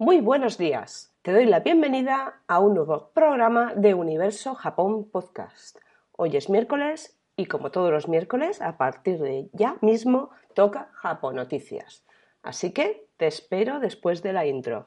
Muy 0.00 0.20
buenos 0.20 0.58
días. 0.58 1.12
Te 1.22 1.32
doy 1.32 1.46
la 1.46 1.58
bienvenida 1.58 2.40
a 2.46 2.60
un 2.60 2.74
nuevo 2.74 3.10
programa 3.12 3.74
de 3.74 3.94
Universo 3.94 4.54
Japón 4.54 5.10
Podcast. 5.10 5.76
Hoy 6.12 6.36
es 6.36 6.48
miércoles 6.48 7.18
y 7.34 7.46
como 7.46 7.72
todos 7.72 7.90
los 7.90 8.06
miércoles, 8.06 8.62
a 8.62 8.78
partir 8.78 9.18
de 9.18 9.50
ya 9.54 9.76
mismo 9.80 10.30
toca 10.54 10.88
Japón 10.92 11.34
Noticias. 11.34 12.04
Así 12.44 12.72
que 12.72 13.08
te 13.16 13.26
espero 13.26 13.80
después 13.80 14.22
de 14.22 14.32
la 14.32 14.46
intro. 14.46 14.86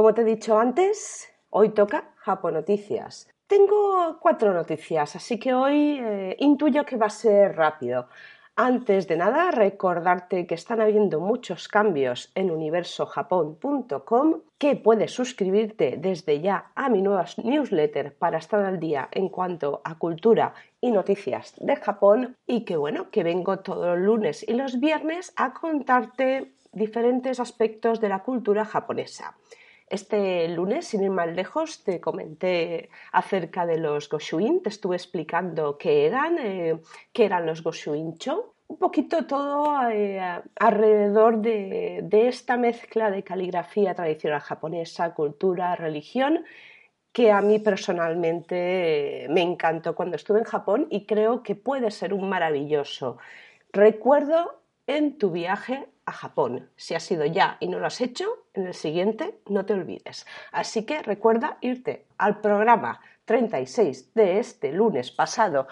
Como 0.00 0.14
te 0.14 0.22
he 0.22 0.24
dicho 0.24 0.58
antes, 0.58 1.28
hoy 1.50 1.74
toca 1.74 2.14
Japón 2.16 2.54
Noticias. 2.54 3.28
Tengo 3.46 4.18
cuatro 4.18 4.54
noticias, 4.54 5.14
así 5.14 5.38
que 5.38 5.52
hoy 5.52 5.98
eh, 6.00 6.36
intuyo 6.38 6.86
que 6.86 6.96
va 6.96 7.08
a 7.08 7.10
ser 7.10 7.54
rápido. 7.54 8.08
Antes 8.56 9.06
de 9.08 9.18
nada, 9.18 9.50
recordarte 9.50 10.46
que 10.46 10.54
están 10.54 10.80
habiendo 10.80 11.20
muchos 11.20 11.68
cambios 11.68 12.32
en 12.34 12.50
universojapón.com, 12.50 14.40
que 14.56 14.76
puedes 14.76 15.12
suscribirte 15.12 15.98
desde 15.98 16.40
ya 16.40 16.72
a 16.74 16.88
mi 16.88 17.02
nueva 17.02 17.26
newsletter 17.36 18.16
para 18.16 18.38
estar 18.38 18.64
al 18.64 18.80
día 18.80 19.06
en 19.12 19.28
cuanto 19.28 19.82
a 19.84 19.98
cultura 19.98 20.54
y 20.80 20.92
noticias 20.92 21.52
de 21.58 21.76
Japón 21.76 22.38
y 22.46 22.64
que 22.64 22.78
bueno, 22.78 23.10
que 23.10 23.22
vengo 23.22 23.58
todos 23.58 23.84
los 23.84 23.98
lunes 23.98 24.48
y 24.48 24.54
los 24.54 24.80
viernes 24.80 25.34
a 25.36 25.52
contarte 25.52 26.54
diferentes 26.72 27.38
aspectos 27.38 28.00
de 28.00 28.08
la 28.08 28.22
cultura 28.22 28.64
japonesa. 28.64 29.36
Este 29.90 30.48
lunes, 30.48 30.86
sin 30.86 31.02
ir 31.02 31.10
más 31.10 31.28
lejos, 31.28 31.84
te 31.84 32.00
comenté 32.00 32.90
acerca 33.12 33.66
de 33.66 33.76
los 33.76 34.08
Goshuin, 34.08 34.62
te 34.62 34.68
estuve 34.68 34.96
explicando 34.96 35.76
qué 35.76 36.06
eran, 36.06 36.38
eh, 36.38 36.80
qué 37.12 37.24
eran 37.24 37.44
los 37.44 37.62
Goshuincho, 37.62 38.54
un 38.68 38.78
poquito 38.78 39.26
todo 39.26 39.90
eh, 39.90 40.20
alrededor 40.54 41.38
de, 41.38 42.08
esta 42.12 42.56
mezcla 42.56 43.10
de 43.10 43.24
caligrafía 43.24 43.94
tradicional 43.94 44.40
japonesa, 44.40 45.12
cultura, 45.12 45.74
religión, 45.74 46.44
que 47.12 47.32
a 47.32 47.40
mí 47.40 47.58
personalmente 47.58 49.26
me 49.28 49.42
encantó 49.42 49.96
cuando 49.96 50.14
estuve 50.14 50.38
en 50.38 50.44
Japón 50.44 50.86
y 50.88 51.04
creo 51.04 51.42
que 51.42 51.56
puede 51.56 51.90
ser 51.90 52.14
un 52.14 52.28
maravilloso 52.28 53.18
recuerdo 53.72 54.60
en 54.86 55.18
tu 55.18 55.30
viaje 55.30 55.88
Japón. 56.12 56.70
Si 56.76 56.94
has 56.94 57.10
ido 57.10 57.24
ya 57.24 57.56
y 57.60 57.68
no 57.68 57.78
lo 57.78 57.86
has 57.86 58.00
hecho, 58.00 58.44
en 58.54 58.66
el 58.66 58.74
siguiente 58.74 59.40
no 59.46 59.64
te 59.64 59.74
olvides. 59.74 60.26
Así 60.52 60.84
que 60.84 61.02
recuerda 61.02 61.58
irte 61.60 62.06
al 62.18 62.40
programa 62.40 63.00
36 63.24 64.14
de 64.14 64.38
este 64.38 64.72
lunes 64.72 65.10
pasado, 65.10 65.68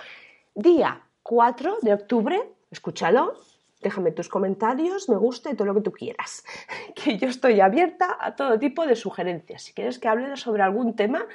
día 0.55 1.03
4 1.22 1.78
de 1.83 1.94
octubre. 1.94 2.42
Escúchalo, 2.70 3.34
Déjame 3.81 4.11
tus 4.11 4.29
comentarios, 4.29 5.09
me 5.09 5.17
gusta 5.17 5.51
y 5.51 5.55
todo 5.55 5.67
lo 5.67 5.75
que 5.75 5.83
tú 5.83 5.93
quieras. 5.93 6.45
Que 6.95 7.17
yo 7.17 7.29
estoy 7.29 7.61
abierta 7.61 8.17
a 8.21 8.34
todo 8.34 8.59
tipo 8.59 8.84
de 8.84 8.97
sugerencias. 8.97 9.62
Si 9.62 9.73
quieres 9.73 10.01
que 10.01 10.09
hable 10.09 10.37
sobre 10.37 10.62
algún 10.62 10.97
tema, 10.97 11.27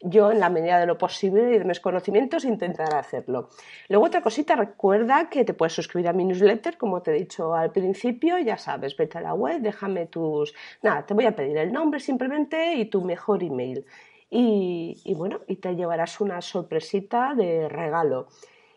yo 0.00 0.32
en 0.32 0.40
la 0.40 0.48
medida 0.48 0.80
de 0.80 0.86
lo 0.86 0.96
posible 0.96 1.54
y 1.54 1.58
de 1.58 1.64
mis 1.64 1.78
conocimientos 1.78 2.44
intentaré 2.44 2.96
hacerlo. 2.96 3.50
Luego 3.88 4.06
otra 4.06 4.22
cosita, 4.22 4.56
recuerda 4.56 5.28
que 5.28 5.44
te 5.44 5.52
puedes 5.52 5.74
suscribir 5.74 6.08
a 6.08 6.14
mi 6.14 6.24
newsletter, 6.24 6.78
como 6.78 7.02
te 7.02 7.10
he 7.10 7.18
dicho 7.18 7.54
al 7.54 7.70
principio, 7.70 8.38
ya 8.38 8.56
sabes, 8.56 8.96
vete 8.96 9.18
a 9.18 9.20
la 9.20 9.34
web, 9.34 9.60
déjame 9.60 10.06
tus... 10.06 10.54
Nada, 10.82 11.04
te 11.04 11.12
voy 11.12 11.26
a 11.26 11.36
pedir 11.36 11.58
el 11.58 11.70
nombre 11.70 12.00
simplemente 12.00 12.76
y 12.76 12.86
tu 12.86 13.02
mejor 13.02 13.42
email. 13.42 13.84
Y, 14.30 15.02
y 15.04 15.14
bueno, 15.14 15.40
y 15.48 15.56
te 15.56 15.74
llevarás 15.74 16.18
una 16.20 16.40
sorpresita 16.40 17.34
de 17.34 17.68
regalo. 17.68 18.28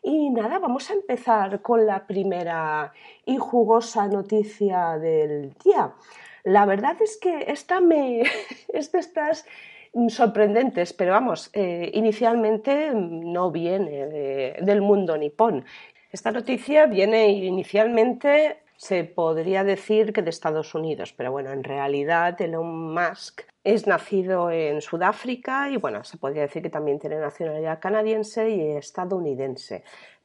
Y 0.03 0.29
nada, 0.31 0.59
vamos 0.59 0.89
a 0.89 0.93
empezar 0.93 1.61
con 1.61 1.85
la 1.85 2.05
primera 2.05 2.91
y 3.25 3.37
jugosa 3.37 4.07
noticia 4.07 4.97
del 4.97 5.53
día. 5.63 5.93
La 6.43 6.65
verdad 6.65 6.97
es 7.01 7.17
que 7.17 7.45
esta 7.47 7.79
me 7.79 8.23
es 8.73 8.91
de 8.91 8.99
estas 8.99 9.45
sorprendentes, 10.09 10.91
pero 10.91 11.13
vamos, 11.13 11.49
eh, 11.53 11.89
inicialmente 11.93 12.91
no 12.93 13.49
viene 13.49 14.55
del 14.61 14.81
mundo 14.81 15.17
nipón. 15.17 15.63
Esta 16.11 16.31
noticia 16.31 16.85
viene 16.85 17.29
inicialmente 17.29 18.57
se 18.75 19.05
podría 19.05 19.63
decir 19.63 20.11
que 20.11 20.21
de 20.21 20.29
Estados 20.29 20.75
Unidos, 20.75 21.13
pero 21.15 21.31
bueno, 21.31 21.51
en 21.51 21.63
realidad 21.63 22.39
Elon 22.41 22.93
Musk 22.93 23.43
es 23.63 23.87
nacido 23.87 24.51
en 24.51 24.81
Sudáfrica 24.81 25.69
y 25.69 25.77
bueno, 25.77 26.03
se 26.03 26.17
podría 26.17 26.43
decir 26.43 26.61
que 26.61 26.69
también 26.69 26.99
tiene 26.99 27.17
nacionalidad 27.17 27.79
canadiense 27.79 28.49
y 28.49 28.61
estadounidense. 28.77 29.83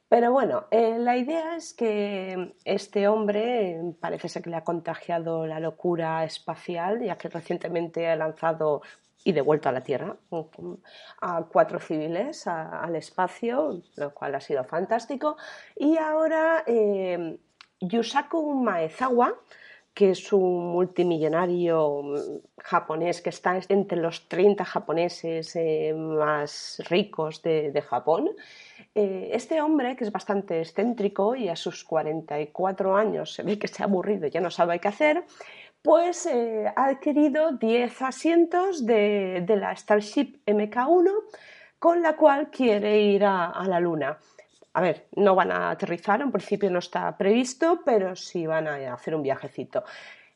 Pero 0.09 0.31
bueno, 0.31 0.65
eh, 0.71 0.97
la 0.97 1.17
idea 1.17 1.55
es 1.55 1.73
que 1.73 2.55
este 2.65 3.07
hombre 3.07 3.79
parece 3.99 4.27
ser 4.27 4.41
que 4.41 4.49
le 4.49 4.55
ha 4.55 4.63
contagiado 4.63 5.45
la 5.45 5.59
locura 5.59 6.23
espacial, 6.23 6.99
ya 7.03 7.15
que 7.15 7.29
recientemente 7.29 8.07
ha 8.07 8.15
lanzado 8.15 8.81
y 9.23 9.33
devuelto 9.33 9.69
a 9.69 9.71
la 9.71 9.83
Tierra 9.83 10.15
a 11.21 11.43
cuatro 11.43 11.79
civiles 11.79 12.47
al 12.47 12.95
espacio, 12.95 13.83
lo 13.95 14.13
cual 14.13 14.33
ha 14.33 14.41
sido 14.41 14.63
fantástico. 14.63 15.37
Y 15.75 15.97
ahora 15.97 16.63
eh, 16.65 17.37
Yusaku 17.79 18.55
Maezawa, 18.55 19.35
que 19.99 20.11
es 20.11 20.31
un 20.31 20.71
multimillonario 20.71 22.03
japonés 22.57 23.21
que 23.21 23.31
está 23.31 23.59
entre 23.67 23.97
los 23.97 24.29
30 24.29 24.63
japoneses 24.63 25.53
eh, 25.57 25.93
más 25.93 26.81
ricos 26.89 27.41
de, 27.41 27.83
Japón. 27.85 28.29
Eh, 28.95 29.31
este 29.33 29.59
hombre, 29.61 29.97
que 29.97 30.05
es 30.05 30.11
bastante 30.13 30.61
excéntrico 30.61 31.35
y 31.35 31.49
a 31.49 31.57
sus 31.57 31.83
44 31.83 32.95
años 32.95 33.33
se 33.33 33.43
ve 33.43 33.59
que 33.59 33.67
se 33.67 33.83
ha 33.83 33.87
aburrido 33.87 34.27
y 34.27 34.29
ya 34.29 34.39
no 34.39 34.49
sabe 34.49 34.79
qué 34.79 34.87
hacer, 34.87 35.25
pues 35.81 36.27
eh, 36.27 36.71
ha 36.73 36.85
adquirido 36.85 37.51
10 37.57 38.01
asientos 38.01 38.85
de, 38.85 39.43
la 39.49 39.75
Starship 39.75 40.39
MK1 40.45 41.11
con 41.77 42.01
la 42.01 42.15
cual 42.15 42.49
quiere 42.49 43.01
ir 43.01 43.25
a 43.25 43.65
la 43.67 43.81
Luna 43.81 44.17
a 44.73 44.81
ver, 44.81 45.07
no 45.15 45.35
van 45.35 45.51
a 45.51 45.71
aterrizar, 45.71 46.21
en 46.21 46.31
principio 46.31 46.69
no 46.69 46.79
está 46.79 47.17
previsto, 47.17 47.81
pero 47.85 48.15
sí 48.15 48.45
van 48.45 48.67
a 48.67 48.93
hacer 48.93 49.15
un 49.15 49.23
viajecito. 49.23 49.83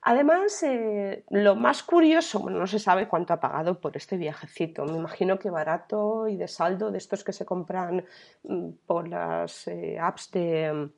Además, 0.05 0.61
eh, 0.63 1.23
lo 1.29 1.55
más 1.55 1.81
curioso, 1.81 2.49
no 2.49 2.67
se 2.67 2.77
sabe 2.77 3.07
cuánto 3.07 3.33
ha 3.33 3.39
pagado 3.39 3.79
por 3.79 3.95
este 3.95 4.17
viajecito. 4.17 4.83
Me 4.83 4.97
imagino 4.97 5.39
que 5.39 5.49
barato 5.49 6.27
y 6.27 6.35
de 6.35 6.49
saldo, 6.49 6.91
de 6.91 6.97
estos 6.97 7.23
que 7.23 7.31
se 7.31 7.45
compran 7.45 8.05
mm, 8.43 8.69
por 8.85 9.07
las 9.07 9.67
eh, 9.69 9.97
apps 9.99 10.29
de, 10.31 10.89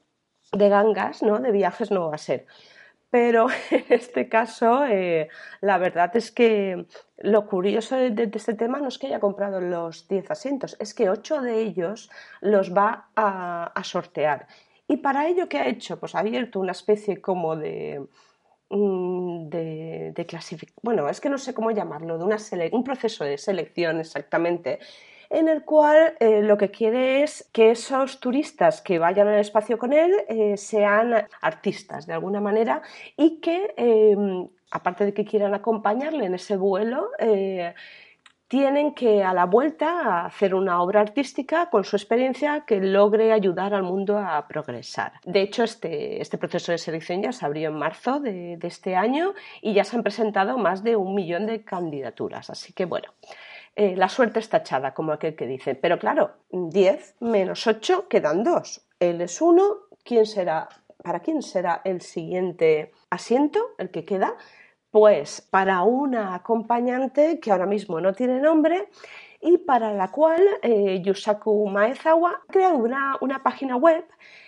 de 0.51 0.69
gangas, 0.69 1.21
¿no? 1.21 1.39
De 1.39 1.51
viajes 1.51 1.91
no 1.91 2.09
va 2.09 2.15
a 2.15 2.17
ser 2.17 2.47
pero 3.15 3.47
en 3.71 3.85
este 3.87 4.27
caso 4.27 4.85
eh, 4.85 5.29
la 5.61 5.77
verdad 5.77 6.13
es 6.17 6.31
que 6.33 6.85
lo 7.19 7.47
curioso 7.47 7.95
de, 7.95 8.29
este 8.33 8.55
tema 8.55 8.81
no 8.81 8.89
es 8.89 8.97
que 8.97 9.07
haya 9.07 9.21
comprado 9.21 9.61
los 9.61 10.09
10 10.09 10.31
asientos, 10.31 10.75
es 10.81 10.93
que 10.93 11.09
8 11.09 11.41
de 11.41 11.61
ellos 11.61 12.09
los 12.41 12.73
va 12.73 13.07
a, 13.15 13.71
sortear. 13.85 14.47
¿Y 14.85 14.97
para 14.97 15.29
ello 15.29 15.47
qué 15.47 15.59
ha 15.59 15.67
hecho? 15.69 15.97
Pues 15.97 16.13
ha 16.13 16.19
abierto 16.19 16.59
una 16.59 16.73
especie 16.73 17.21
como 17.21 17.55
de, 17.55 18.05
mm, 18.69 19.47
de, 19.47 20.67
bueno, 20.83 21.07
es 21.07 21.21
que 21.21 21.29
no 21.29 21.37
sé 21.37 21.53
cómo 21.53 21.71
llamarlo, 21.71 22.17
de 22.17 22.25
una 22.25 22.37
un 22.73 22.83
proceso 22.83 23.23
de 23.23 23.37
selección 23.37 24.01
exactamente 24.01 24.79
en 25.35 25.49
el 25.49 25.63
cual 25.63 26.15
eh, 26.19 26.41
lo 26.41 26.57
que 26.57 26.71
quiere 26.71 27.21
es 27.23 27.49
que 27.51 27.71
esos 27.71 28.21
turistas 28.21 28.81
que 28.81 28.99
vayan 28.99 29.27
al 29.27 29.39
espacio 29.39 29.77
con 29.77 29.91
él 29.91 30.11
eh, 30.29 30.55
sean 30.55 31.13
artistas 31.41 32.07
de 32.07 32.13
alguna 32.13 32.39
manera 32.39 32.81
y 33.17 33.41
que, 33.41 33.73
em, 33.75 34.47
aparte 34.71 35.03
de 35.03 35.13
que 35.13 35.25
quieran 35.25 35.53
acompañarle 35.53 36.25
en 36.25 36.35
ese 36.35 36.55
vuelo, 36.55 37.09
eh, 37.19 37.73
tienen 38.47 38.93
que 38.93 39.23
a 39.23 39.33
la 39.33 39.45
vuelta 39.45 40.25
hacer 40.25 40.55
una 40.55 40.81
obra 40.81 41.01
artística 41.01 41.69
con 41.69 41.83
su 41.83 41.97
experiencia 41.97 42.63
que 42.65 42.79
logre 42.79 43.33
ayudar 43.33 43.73
al 43.73 43.83
mundo 43.83 44.17
a 44.17 44.47
progresar. 44.47 45.13
De 45.25 45.41
hecho, 45.41 45.63
este, 45.63 46.21
este 46.21 46.37
proceso 46.37 46.71
de 46.71 46.77
selección 46.77 47.23
ya 47.23 47.33
se 47.33 47.45
abrió 47.45 47.69
en 47.69 47.75
marzo 47.75 48.19
de, 48.21 48.55
de 48.57 48.67
este 48.67 48.95
año 48.95 49.33
y 49.61 49.73
ya 49.73 49.83
se 49.83 49.97
han 49.97 50.03
presentado 50.03 50.57
más 50.57 50.83
de 50.83 50.95
un 50.95 51.13
millón 51.15 51.45
de 51.47 51.63
candidaturas. 51.63 52.49
Así 52.49 52.71
que 52.71 52.85
bueno, 52.85 53.09
eh, 53.75 53.95
la 53.95 54.09
suerte 54.09 54.39
está 54.39 54.57
echada, 54.57 54.93
como 54.93 55.11
aquel 55.11 55.35
que 55.35 55.47
dice. 55.47 55.75
Pero 55.75 55.99
claro, 55.99 56.31
10 56.49 57.15
menos 57.19 57.67
8 57.67 58.07
quedan 58.07 58.43
2. 58.43 58.87
Él 58.99 59.21
es 59.21 59.41
1. 59.41 59.63
¿Quién 60.03 60.25
será? 60.25 60.69
¿Para 61.03 61.19
quién 61.19 61.41
será 61.41 61.81
el 61.83 62.01
siguiente 62.01 62.91
asiento, 63.09 63.59
el 63.77 63.91
que 63.91 64.05
queda? 64.05 64.35
Pues 64.91 65.41
para 65.41 65.83
una 65.83 66.35
acompañante 66.35 67.39
que 67.39 67.51
ahora 67.51 67.65
mismo 67.65 67.99
no 67.99 68.13
tiene 68.13 68.39
nombre 68.39 68.89
y 69.41 69.59
para 69.59 69.93
la 69.93 70.09
cual 70.09 70.41
eh, 70.63 71.01
Yusaku 71.03 71.67
Maezawa 71.67 72.31
ha 72.31 72.51
creado 72.51 72.77
una, 72.77 73.43
página 73.43 73.75
web 73.75 74.03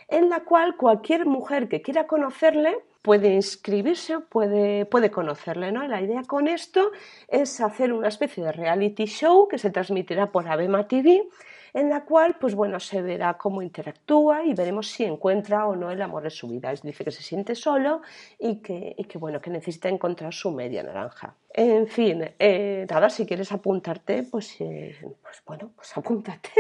en 0.08 0.30
la 0.30 0.40
cual 0.40 0.76
cualquier 0.78 1.26
mujer 1.26 1.68
que 1.68 1.82
quiera 1.82 2.08
conocerle 2.08 2.84
puede 3.08 3.36
inscribirse, 3.36 4.20
puede, 4.20 4.86
puede 4.86 5.10
conocerle. 5.10 5.72
¿no? 5.72 5.88
La 5.88 6.02
idea 6.02 6.24
con 6.24 6.50
esto 6.50 6.92
es 7.30 7.62
hacer 7.62 7.94
una 7.94 8.10
especie 8.10 8.44
de 8.44 8.52
reality 8.52 9.06
show 9.06 9.48
que 9.48 9.58
se 9.58 9.70
transmitirá 9.70 10.30
por 10.34 10.46
Abema 10.50 10.90
TV 10.90 11.24
en 11.74 11.90
la 11.90 12.06
cual 12.06 12.38
pues 12.40 12.56
bueno, 12.56 12.80
se 12.80 13.02
verá 13.02 13.36
cómo 13.36 13.62
interactúa 13.62 14.44
y 14.44 14.54
veremos 14.54 14.88
si 14.88 15.04
encuentra 15.04 15.68
o 15.68 15.76
no 15.76 15.92
el 15.92 16.02
amor 16.02 16.24
de 16.24 16.30
su 16.30 16.48
vida. 16.48 16.72
Dice 16.72 17.04
que 17.04 17.12
se 17.12 17.24
siente 17.24 17.56
solo 17.56 18.02
y 18.40 18.62
que, 18.62 18.96
y 18.98 19.04
que, 19.06 19.18
bueno, 19.18 19.42
que 19.42 19.50
necesita 19.50 19.90
encontrar 19.90 20.34
su 20.34 20.52
media 20.52 20.84
naranja. 20.84 21.36
En 21.60 21.88
fin, 21.88 22.24
eh, 22.38 22.86
nada, 22.88 23.10
si 23.10 23.26
quieres 23.26 23.52
apuntarte, 23.52 24.22
pues, 24.22 24.62
eh, 24.62 24.96
pues 25.02 25.42
bueno, 25.44 25.72
pues 25.76 25.98
apúntate. 25.98 26.52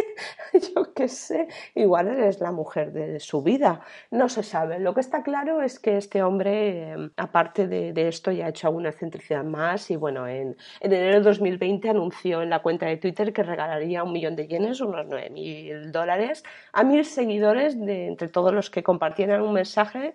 Yo 0.75 0.92
qué 0.92 1.07
sé, 1.07 1.48
igual 1.75 2.07
eres 2.07 2.39
la 2.39 2.51
mujer 2.51 2.92
de 2.92 3.19
su 3.19 3.44
vida. 3.44 3.81
No 4.09 4.27
se 4.27 4.42
sabe. 4.42 4.80
Lo 4.80 4.95
que 4.95 5.01
está 5.01 5.21
claro 5.21 5.62
es 5.62 5.80
que 5.80 5.98
este 5.98 6.24
hombre, 6.24 6.94
eh, 6.94 7.09
aparte 7.18 7.68
de, 7.68 8.07
esto, 8.07 8.31
ya 8.31 8.48
ha 8.48 8.50
hecho 8.50 8.65
alguna 8.65 8.89
excentricidad 8.89 9.44
más 9.44 9.92
y 9.92 9.98
bueno, 9.98 10.27
en, 10.27 10.57
en, 10.80 10.94
enero 10.94 11.18
de 11.18 11.21
2020 11.21 11.89
anunció 11.89 12.42
en 12.42 12.50
la 12.50 12.63
cuenta 12.63 12.88
de 12.88 12.98
Twitter 12.98 13.31
que 13.31 13.44
regalaría 13.44 14.04
un 14.04 14.12
millón 14.12 14.36
de 14.36 14.48
yenes, 14.48 14.81
unos 14.81 14.97
9 15.04 15.30
mil 15.30 15.92
dólares, 15.92 16.44
a 16.74 16.84
mil 16.84 17.06
seguidores 17.06 17.80
de 17.80 18.08
entre 18.08 18.28
todos 18.28 18.54
los 18.54 18.70
que 18.70 18.84
compartieran 18.84 19.42
un 19.42 19.54
mensaje 19.54 20.14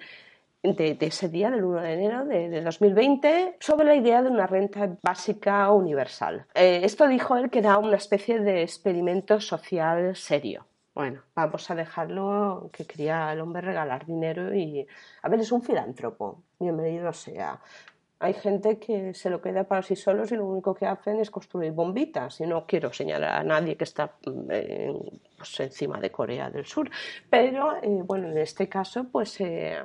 de, 0.63 0.97
ese 1.01 1.29
día, 1.29 1.51
del 1.51 1.65
1 1.65 1.81
de 1.81 1.93
enero 1.93 2.25
de, 2.25 2.61
2020, 2.61 3.57
sobre 3.59 3.87
la 3.87 3.97
idea 3.97 4.23
de 4.23 4.31
una 4.31 4.47
renta 4.47 4.97
básica 5.03 5.71
universal. 5.73 6.47
Eh, 6.55 6.81
esto 6.85 7.09
dijo 7.09 7.37
él 7.37 7.51
que 7.51 7.59
era 7.59 7.79
una 7.79 7.97
especie 7.97 8.41
de 8.41 8.63
experimento 8.63 9.41
social 9.41 10.15
serio. 10.15 10.67
Bueno, 10.95 11.23
vamos 11.35 11.71
a 11.71 11.75
dejarlo 11.75 12.71
que 12.71 12.85
quería 12.85 13.33
el 13.33 13.41
hombre 13.41 13.63
regalar 13.63 14.05
dinero 14.05 14.55
y, 14.55 14.87
a 15.23 15.29
ver, 15.29 15.41
es 15.41 15.51
un 15.51 15.63
filántropo, 15.63 16.43
bienvenido 16.61 17.13
sea. 17.15 17.59
Hay 18.23 18.35
gente 18.35 18.79
que 18.79 19.15
se 19.15 19.31
lo 19.31 19.43
queda 19.43 19.65
para 19.65 19.83
sí 19.83 19.97
solos 19.97 20.31
y 20.31 20.37
lo 20.37 20.47
único 20.47 20.75
que 20.75 20.87
hacen 20.87 21.19
es 21.19 21.29
construir 21.29 21.73
bombitas. 21.73 22.41
Y 22.41 22.47
no 22.47 22.67
quiero 22.69 22.93
señalar 22.93 23.33
a 23.33 23.43
nadie 23.43 23.77
que 23.77 23.83
está 23.83 24.15
mm, 24.25 24.47
pues, 25.37 25.59
encima 25.59 25.99
de 25.99 26.13
Corea 26.13 26.49
del 26.49 26.65
Sur. 26.65 26.89
Pero, 27.29 27.83
eh, 27.83 28.03
bueno, 28.05 28.29
en 28.29 28.39
este 28.39 28.69
caso, 28.69 29.09
pues 29.11 29.41
eh, 29.41 29.77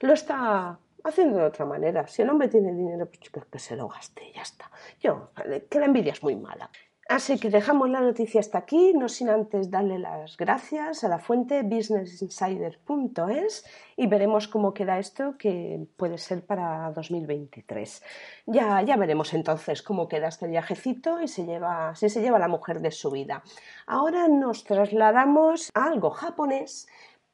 lo 0.00 0.12
está 0.12 0.76
haciendo 1.04 1.38
de 1.38 1.44
otra 1.44 1.64
manera. 1.64 2.08
Si 2.08 2.22
el 2.22 2.30
hombre 2.30 2.48
tiene 2.48 2.72
dinero, 2.72 3.06
pues 3.06 3.44
que 3.44 3.58
se 3.60 3.76
lo 3.76 3.86
gaste 3.86 4.28
y 4.28 4.32
ya 4.32 4.42
está. 4.42 4.68
Yo, 4.98 5.30
que 5.70 5.78
la 5.78 5.86
envidia 5.86 6.10
es 6.10 6.24
muy 6.24 6.34
mala. 6.34 6.68
Así 7.10 7.38
que 7.40 7.50
dejamos 7.50 7.90
la 7.90 8.00
noticia 8.00 8.38
hasta 8.38 8.58
aquí, 8.58 8.92
no 8.94 9.08
sin 9.08 9.30
antes 9.30 9.68
darle 9.68 9.98
las 9.98 10.36
gracias 10.36 11.02
a 11.02 11.08
la 11.08 11.18
fuente 11.18 11.64
businessinsider.es 11.64 13.64
y 13.96 14.06
veremos 14.06 14.46
cómo 14.46 14.72
queda 14.72 15.00
esto 15.00 15.36
que 15.36 15.88
puede 15.96 16.18
ser 16.18 16.46
para 16.46 16.92
2023. 16.92 18.04
Ya, 18.46 18.80
ya 18.82 18.96
veremos 18.96 19.34
entonces 19.34 19.82
cómo 19.82 20.06
queda 20.06 20.28
este 20.28 20.46
viajecito 20.46 21.20
y 21.20 21.26
se 21.26 21.44
lleva, 21.44 21.96
si 21.96 22.08
se 22.08 22.22
lleva 22.22 22.38
la 22.38 22.46
mujer 22.46 22.80
de 22.80 22.92
su 22.92 23.10
vida. 23.10 23.42
Ahora 23.88 24.28
nos 24.28 24.62
trasladamos 24.62 25.68
a 25.74 25.86
algo 25.86 26.10
japonés, 26.10 26.86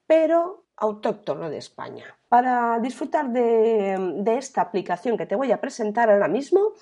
pero 0.07 0.65
autóctono 0.77 1.51
de 1.51 1.59
España. 1.59 2.05
Para 2.29 2.79
disfrutar 2.81 3.31
de, 3.31 4.37
esta 4.39 4.63
aplicación 4.63 5.17
que 5.17 5.27
te 5.27 5.37
voy 5.37 5.53
a 5.53 5.61
presentar 5.61 6.11
ahora 6.11 6.29
mismo, 6.29 6.73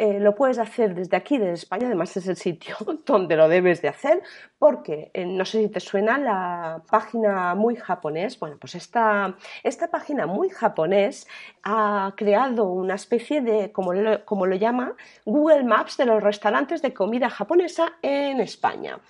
eh, 0.00 0.20
lo 0.20 0.36
puedes 0.36 0.60
hacer 0.60 0.94
desde 0.94 1.16
aquí, 1.16 1.38
desde 1.38 1.54
España, 1.54 1.86
además 1.88 2.16
es 2.16 2.28
el 2.28 2.36
sitio 2.36 2.76
donde 3.04 3.34
lo 3.34 3.48
debes 3.48 3.82
de 3.82 3.88
hacer, 3.88 4.22
porque 4.56 5.10
eh, 5.12 5.26
no 5.26 5.44
sé 5.44 5.60
si 5.60 5.68
te 5.68 5.80
suena 5.80 6.18
la 6.18 6.82
página 6.88 7.56
muy 7.56 7.74
japonés. 7.74 8.38
Bueno, 8.38 8.58
pues 8.60 8.76
esta, 8.76 9.34
esta 9.64 9.88
página 9.88 10.28
muy 10.28 10.50
japonés 10.50 11.26
ha 11.64 12.14
creado 12.16 12.66
una 12.66 12.94
especie 12.94 13.40
de, 13.40 13.72
como 13.72 13.92
lo, 13.92 14.54
llama, 14.54 14.94
Google 15.24 15.64
Maps 15.64 15.96
de 15.96 16.06
los 16.06 16.22
restaurantes 16.22 16.80
de 16.80 16.94
comida 16.94 17.28
japonesa 17.28 17.94
en 18.00 18.38
España. 18.38 19.00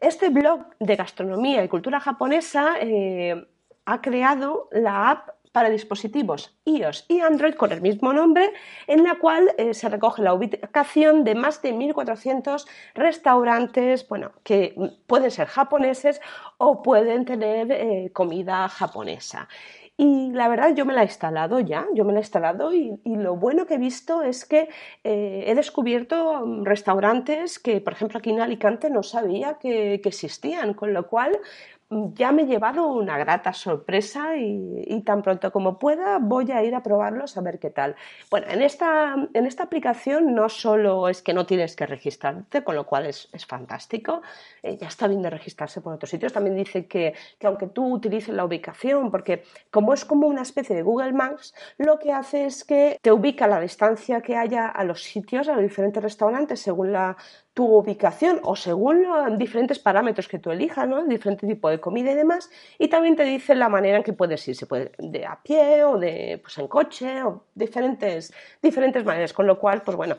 Este 0.00 0.28
blog 0.28 0.60
de 0.78 0.94
gastronomía 0.94 1.64
y 1.64 1.68
cultura 1.68 1.98
japonesa 1.98 2.76
eh, 2.80 3.48
ha 3.84 4.00
creado 4.00 4.68
la 4.70 5.10
app 5.10 5.28
para 5.56 5.70
dispositivos 5.70 6.54
iOS 6.66 7.06
y 7.08 7.20
Android 7.20 7.54
con 7.54 7.72
el 7.72 7.80
mismo 7.80 8.12
nombre, 8.12 8.52
en 8.86 9.04
la 9.04 9.14
cual 9.14 9.54
eh, 9.56 9.72
se 9.72 9.88
recoge 9.88 10.20
la 10.20 10.34
ubicación 10.34 11.24
de 11.24 11.34
más 11.34 11.62
de 11.62 11.72
1.400 11.72 12.66
restaurantes, 12.94 14.06
bueno, 14.06 14.32
que 14.44 14.74
pueden 15.06 15.30
ser 15.30 15.46
japoneses 15.46 16.20
o 16.58 16.82
pueden 16.82 17.24
tener 17.24 17.72
eh, 17.72 18.10
comida 18.12 18.68
japonesa. 18.68 19.48
Y 19.96 20.30
la 20.32 20.48
verdad 20.48 20.74
yo 20.74 20.84
me 20.84 20.92
la 20.92 21.00
he 21.00 21.06
instalado 21.06 21.58
ya, 21.58 21.86
yo 21.94 22.04
me 22.04 22.12
la 22.12 22.18
he 22.18 22.22
instalado 22.22 22.74
y, 22.74 23.00
lo 23.06 23.36
bueno 23.36 23.64
que 23.64 23.76
he 23.76 23.78
visto 23.78 24.22
es 24.22 24.44
que 24.44 24.68
eh, 25.04 25.44
he 25.46 25.54
descubierto 25.54 26.44
restaurantes 26.64 27.58
que, 27.58 27.80
por 27.80 27.94
ejemplo, 27.94 28.18
aquí 28.18 28.28
en 28.28 28.42
Alicante 28.42 28.90
no 28.90 29.02
sabía 29.02 29.54
que 29.54 29.94
existían, 29.94 30.74
con 30.74 30.92
lo 30.92 31.06
cual 31.06 31.40
ya 31.88 32.32
me 32.32 32.42
he 32.42 32.46
llevado 32.46 32.88
una 32.88 33.16
grata 33.16 33.52
sorpresa 33.52 34.36
y, 34.36 35.02
tan 35.04 35.22
pronto 35.22 35.52
como 35.52 35.78
pueda 35.78 36.18
voy 36.18 36.50
a 36.50 36.62
ir 36.64 36.74
a 36.74 36.82
probarlos 36.82 37.36
a 37.36 37.42
ver 37.42 37.60
qué 37.60 37.70
tal. 37.70 37.94
Bueno, 38.28 38.48
en 38.50 38.62
esta, 38.62 39.14
en 39.32 39.46
esta 39.46 39.64
aplicación 39.64 40.34
no 40.34 40.48
solo 40.48 41.08
es 41.08 41.22
que 41.22 41.32
no 41.32 41.46
tienes 41.46 41.76
que 41.76 41.86
registrarte, 41.86 42.64
con 42.64 42.74
lo 42.74 42.86
cual 42.86 43.06
es, 43.06 43.28
fantástico, 43.46 44.22
eh, 44.62 44.76
ya 44.76 44.88
está 44.88 45.06
bien 45.06 45.22
de 45.22 45.30
registrarse 45.30 45.80
por 45.80 45.94
otros 45.94 46.10
sitios, 46.10 46.32
también 46.32 46.56
dice 46.56 46.86
que, 46.86 47.14
que, 47.38 47.46
aunque 47.46 47.68
tú 47.68 47.94
utilices 47.94 48.34
la 48.34 48.44
ubicación, 48.44 49.12
porque 49.12 49.44
como 49.70 49.94
es 49.94 50.04
como 50.04 50.26
una 50.26 50.42
especie 50.42 50.74
de 50.74 50.82
Google 50.82 51.12
Maps, 51.12 51.54
lo 51.78 51.98
que 52.00 52.12
hace 52.12 52.46
es 52.46 52.64
que 52.64 52.98
te 53.00 53.12
ubica 53.12 53.46
la 53.46 53.60
distancia 53.60 54.20
que 54.20 54.36
haya 54.36 54.66
a 54.66 54.82
los 54.82 55.04
sitios, 55.04 55.48
a 55.48 55.52
los 55.52 55.62
diferentes 55.62 56.02
restaurantes, 56.02 56.60
según 56.60 56.90
la, 56.92 57.16
tu 57.56 57.64
ubicación 57.64 58.38
o 58.42 58.54
según 58.54 59.06
diferentes 59.38 59.78
parámetros 59.78 60.28
que 60.28 60.38
tú 60.38 60.50
elijas, 60.50 60.86
¿no? 60.86 61.06
diferente 61.06 61.46
tipo 61.46 61.70
de 61.70 61.80
comida 61.80 62.12
y 62.12 62.14
demás, 62.14 62.50
y 62.78 62.88
también 62.88 63.16
te 63.16 63.24
dice 63.24 63.54
la 63.54 63.70
manera 63.70 63.96
en 63.96 64.02
que 64.02 64.12
puedes 64.12 64.46
ir, 64.46 64.54
se 64.54 64.66
puede 64.66 64.92
de 64.98 65.24
a 65.24 65.40
pie 65.42 65.82
o 65.82 65.96
de 65.96 66.38
pues 66.42 66.58
en 66.58 66.68
coche 66.68 67.22
o 67.22 67.44
diferentes, 67.54 68.30
diferentes 68.60 69.02
maneras, 69.06 69.32
con 69.32 69.46
lo 69.46 69.58
cual, 69.58 69.80
pues 69.80 69.96
bueno, 69.96 70.16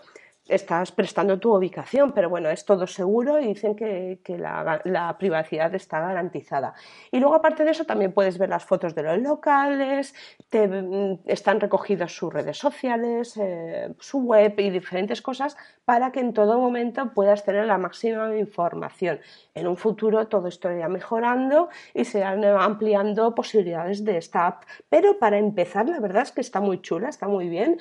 estás 0.49 0.91
prestando 0.91 1.39
tu 1.39 1.55
ubicación, 1.55 2.11
pero 2.11 2.29
bueno, 2.29 2.49
es 2.49 2.65
todo 2.65 2.87
seguro 2.87 3.39
y 3.39 3.47
dicen 3.47 3.75
que, 3.75 4.19
la, 4.37 5.15
privacidad 5.17 5.73
está 5.75 5.99
garantizada. 5.99 6.73
Y 7.11 7.19
luego, 7.19 7.35
aparte 7.35 7.63
de 7.63 7.71
eso, 7.71 7.85
también 7.85 8.13
puedes 8.13 8.37
ver 8.37 8.49
las 8.49 8.65
fotos 8.65 8.93
de 8.95 9.03
los 9.03 9.17
locales, 9.19 10.13
te, 10.49 10.67
mm, 10.67 11.19
están 11.25 11.59
recogidas 11.59 12.11
sus 12.11 12.33
redes 12.33 12.57
sociales, 12.57 13.37
eh, 13.37 13.93
su 13.99 14.19
web 14.19 14.53
y 14.59 14.69
diferentes 14.69 15.21
cosas 15.21 15.57
para 15.85 16.11
que 16.11 16.19
en 16.19 16.33
todo 16.33 16.59
momento 16.59 17.13
puedas 17.13 17.43
tener 17.43 17.65
la 17.65 17.77
máxima 17.77 18.35
información. 18.37 19.19
En 19.53 19.67
un 19.67 19.77
futuro 19.77 20.27
todo 20.27 20.47
esto 20.47 20.71
irá 20.71 20.89
mejorando 20.89 21.69
y 21.93 22.05
se 22.05 22.19
irán 22.19 22.43
ampliando 22.43 23.33
posibilidades 23.33 24.03
de 24.03 24.17
esta 24.17 24.47
app. 24.47 24.63
Pero 24.89 25.17
para 25.19 25.37
empezar, 25.37 25.87
la 25.89 25.99
verdad 25.99 26.23
es 26.23 26.31
que 26.31 26.41
está 26.41 26.59
muy 26.59 26.81
chula, 26.81 27.09
está 27.09 27.27
muy 27.27 27.49
bien 27.49 27.77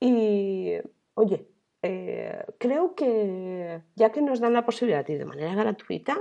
y, 0.00 0.76
oye, 1.14 1.46
eh, 1.82 2.44
creo 2.58 2.94
que 2.94 3.80
ya 3.94 4.10
que 4.10 4.22
nos 4.22 4.40
dan 4.40 4.52
la 4.52 4.64
posibilidad 4.64 5.06
y 5.08 5.14
de 5.14 5.24
manera 5.24 5.54
gratuita, 5.54 6.18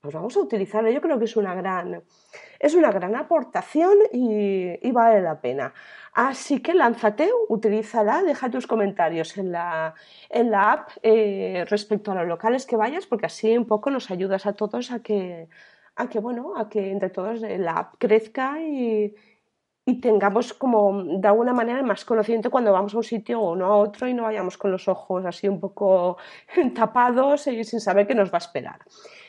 pues 0.00 0.14
vamos 0.14 0.36
a 0.36 0.40
utilizarla. 0.40 0.90
Yo 0.90 1.00
creo 1.00 1.18
que 1.18 1.26
es 1.26 1.36
una 1.36 1.54
gran, 1.54 2.02
es 2.58 2.74
una 2.74 2.90
gran 2.90 3.14
aportación 3.16 3.98
y, 4.12 4.90
vale 4.92 5.20
la 5.20 5.40
pena. 5.40 5.74
Así 6.14 6.60
que 6.60 6.74
lánzate, 6.74 7.30
utilízala, 7.48 8.22
deja 8.22 8.50
tus 8.50 8.66
comentarios 8.66 9.36
en 9.36 9.52
la, 9.52 9.94
en 10.28 10.50
la 10.50 10.72
app 10.72 10.90
eh, 11.02 11.64
respecto 11.68 12.12
a 12.12 12.14
los 12.16 12.26
locales 12.26 12.66
que 12.66 12.76
vayas, 12.76 13.06
porque 13.06 13.26
así 13.26 13.56
un 13.56 13.66
poco 13.66 13.90
nos 13.90 14.10
ayudas 14.10 14.46
a 14.46 14.54
todos 14.54 14.90
a 14.90 15.00
que, 15.00 15.48
a 15.96 16.08
que, 16.08 16.18
bueno, 16.18 16.56
a 16.56 16.68
que 16.68 16.90
entre 16.90 17.10
todos 17.10 17.40
la 17.40 17.72
app 17.72 17.94
crezca 17.98 18.60
y, 18.60 19.14
y 19.90 20.00
tengamos 20.00 20.54
como 20.54 21.02
de 21.04 21.26
alguna 21.26 21.52
manera 21.52 21.82
más 21.82 22.04
conocimiento 22.04 22.50
cuando 22.50 22.72
vamos 22.72 22.94
a 22.94 22.98
un 22.98 23.02
sitio 23.02 23.40
o 23.40 23.56
no 23.56 23.66
a 23.66 23.76
otro 23.76 24.06
y 24.06 24.14
no 24.14 24.22
vayamos 24.22 24.56
con 24.56 24.70
los 24.70 24.86
ojos 24.86 25.24
así 25.26 25.48
un 25.48 25.58
poco 25.58 26.16
tapados 26.74 27.48
y 27.48 27.64
sin 27.64 27.80
saber 27.80 28.06
qué 28.06 28.14
nos 28.14 28.32
va 28.32 28.36
a 28.36 28.38
esperar. 28.38 28.78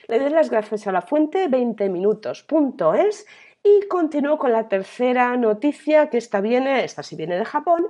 Le 0.08 0.20
doy 0.20 0.30
las 0.30 0.52
gracias 0.52 0.86
a 0.86 0.92
la 0.92 1.02
fuente 1.02 1.50
20minutos.es 1.50 3.26
y 3.64 3.88
continúo 3.88 4.38
con 4.38 4.52
la 4.52 4.68
tercera 4.68 5.36
noticia 5.36 6.10
que 6.10 6.20
esta 6.20 6.42
viene, 6.42 6.84
esta 6.84 7.02
sí 7.02 7.16
viene 7.16 7.38
de 7.38 7.46
Japón 7.46 7.88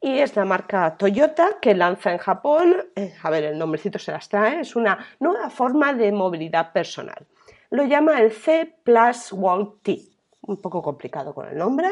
y 0.00 0.18
es 0.18 0.34
la 0.34 0.46
marca 0.46 0.96
Toyota 0.96 1.58
que 1.60 1.74
lanza 1.74 2.10
en 2.10 2.18
Japón, 2.18 2.76
eh, 2.96 3.14
a 3.22 3.28
ver 3.28 3.44
el 3.44 3.58
nombrecito 3.58 3.98
se 3.98 4.12
las 4.12 4.28
trae, 4.30 4.60
es 4.60 4.76
una 4.76 4.98
nueva 5.20 5.50
forma 5.50 5.92
de 5.92 6.10
movilidad 6.10 6.72
personal. 6.72 7.26
Lo 7.70 7.84
llama 7.84 8.20
el 8.20 8.32
C 8.32 8.76
Plus 8.82 9.32
Walk 9.32 9.82
T 9.82 10.13
un 10.46 10.60
poco 10.60 10.82
complicado 10.82 11.34
con 11.34 11.48
el 11.48 11.56
nombre, 11.56 11.88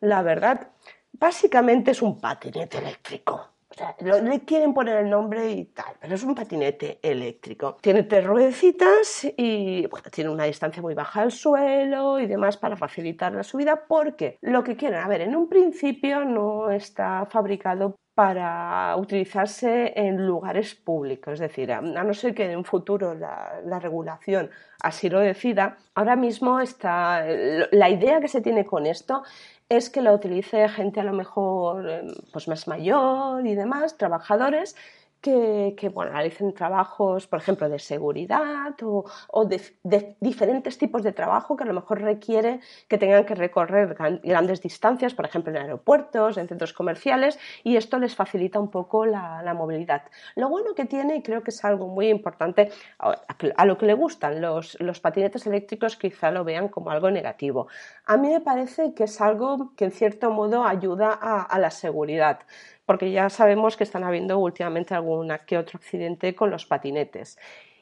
la 0.00 0.22
verdad, 0.22 0.68
básicamente 1.12 1.92
es 1.92 2.02
un 2.02 2.20
patinete 2.20 2.78
eléctrico. 2.78 3.54
O 3.70 3.76
sea, 3.76 3.96
le 3.98 4.44
quieren 4.44 4.72
poner 4.72 4.98
el 4.98 5.10
nombre 5.10 5.50
y 5.50 5.64
tal, 5.64 5.96
pero 6.00 6.14
es 6.14 6.22
un 6.22 6.34
patinete 6.34 7.00
eléctrico. 7.02 7.76
Tiene 7.80 8.04
tres 8.04 8.24
ruedecitas 8.24 9.26
y 9.36 9.86
bueno, 9.88 10.10
tiene 10.12 10.30
una 10.30 10.44
distancia 10.44 10.80
muy 10.80 10.94
baja 10.94 11.22
al 11.22 11.32
suelo 11.32 12.20
y 12.20 12.26
demás 12.26 12.56
para 12.56 12.76
facilitar 12.76 13.32
la 13.32 13.42
subida 13.42 13.84
porque 13.88 14.38
lo 14.42 14.62
que 14.62 14.76
quieren, 14.76 15.00
a 15.00 15.08
ver, 15.08 15.22
en 15.22 15.34
un 15.34 15.48
principio 15.48 16.24
no 16.24 16.70
está 16.70 17.26
fabricado 17.26 17.96
para 18.14 18.94
utilizarse 18.96 19.92
en 19.96 20.24
lugares 20.24 20.76
públicos. 20.76 21.34
Es 21.34 21.40
decir, 21.40 21.72
a 21.72 21.80
no 21.80 22.14
ser 22.14 22.32
que 22.32 22.50
en 22.50 22.58
un 22.58 22.64
futuro 22.64 23.14
la, 23.14 23.60
la, 23.64 23.80
regulación 23.80 24.50
así 24.84 25.08
lo 25.08 25.20
decida, 25.20 25.78
ahora 25.94 26.14
mismo 26.14 26.60
está 26.60 27.24
la 27.72 27.88
idea 27.88 28.20
que 28.20 28.28
se 28.28 28.40
tiene 28.40 28.66
con 28.66 28.86
esto 28.86 29.22
es 29.68 29.88
que 29.88 30.02
lo 30.02 30.12
utilice 30.12 30.68
gente 30.68 31.00
a 31.00 31.04
lo 31.04 31.14
mejor 31.14 31.88
em, 31.88 32.08
pues 32.32 32.48
más 32.48 32.68
mayor 32.68 33.46
y 33.46 33.54
demás, 33.54 33.96
trabajadores 33.96 34.76
que, 35.24 35.90
bueno, 35.94 36.12
realicen 36.12 36.52
trabajos, 36.52 37.26
por 37.26 37.38
ejemplo, 37.38 37.66
de 37.70 37.78
seguridad 37.78 38.74
o, 38.82 39.44
de, 39.46 40.16
diferentes 40.20 40.76
tipos 40.76 41.02
de 41.02 41.12
trabajo 41.12 41.56
que 41.56 41.64
a 41.64 41.66
lo 41.66 41.72
mejor 41.72 42.02
requiere 42.02 42.60
que 42.88 42.98
tengan 42.98 43.24
que 43.24 43.34
recorrer 43.34 43.96
grandes 44.22 44.60
distancias, 44.60 45.14
por 45.14 45.24
ejemplo, 45.24 45.50
en 45.50 45.62
aeropuertos, 45.62 46.36
en 46.36 46.46
centros 46.46 46.74
comerciales, 46.74 47.38
y 47.62 47.76
esto 47.76 47.98
les 47.98 48.14
facilita 48.14 48.60
un 48.60 48.70
poco 48.70 49.06
la, 49.06 49.54
movilidad. 49.54 50.02
Lo 50.34 50.50
bueno 50.50 50.74
que 50.74 50.84
tiene, 50.84 51.16
y 51.16 51.22
creo 51.22 51.42
que 51.42 51.50
es 51.50 51.64
algo 51.64 51.86
muy 51.88 52.08
importante, 52.08 52.70
a, 52.98 53.64
lo 53.64 53.78
que 53.78 53.86
le 53.86 53.94
gustan 53.94 54.42
los, 54.42 54.78
los 54.80 55.00
patinetes 55.00 55.46
eléctricos 55.46 55.96
quizá 55.96 56.30
lo 56.30 56.44
vean 56.44 56.68
como 56.68 56.90
algo 56.90 57.10
negativo. 57.10 57.68
A 58.04 58.18
mí 58.18 58.28
me 58.28 58.40
parece 58.40 58.92
que 58.92 59.04
es 59.04 59.20
algo 59.22 59.72
que 59.74 59.86
en 59.86 59.92
cierto 59.92 60.30
modo 60.30 60.64
ayuda 60.64 61.12
a 61.12 61.58
la 61.58 61.70
seguridad 61.70 62.40
porque 62.86 63.10
ya 63.10 63.28
sabemos 63.30 63.76
que 63.76 63.84
están 63.84 64.04
habiendo 64.04 64.38
últimamente 64.38 64.94
algún 64.94 65.32
que 65.46 65.58
otro 65.58 65.78
accidente 65.78 66.34
con 66.34 66.50
los 66.50 66.66
patinetes. 66.66 67.38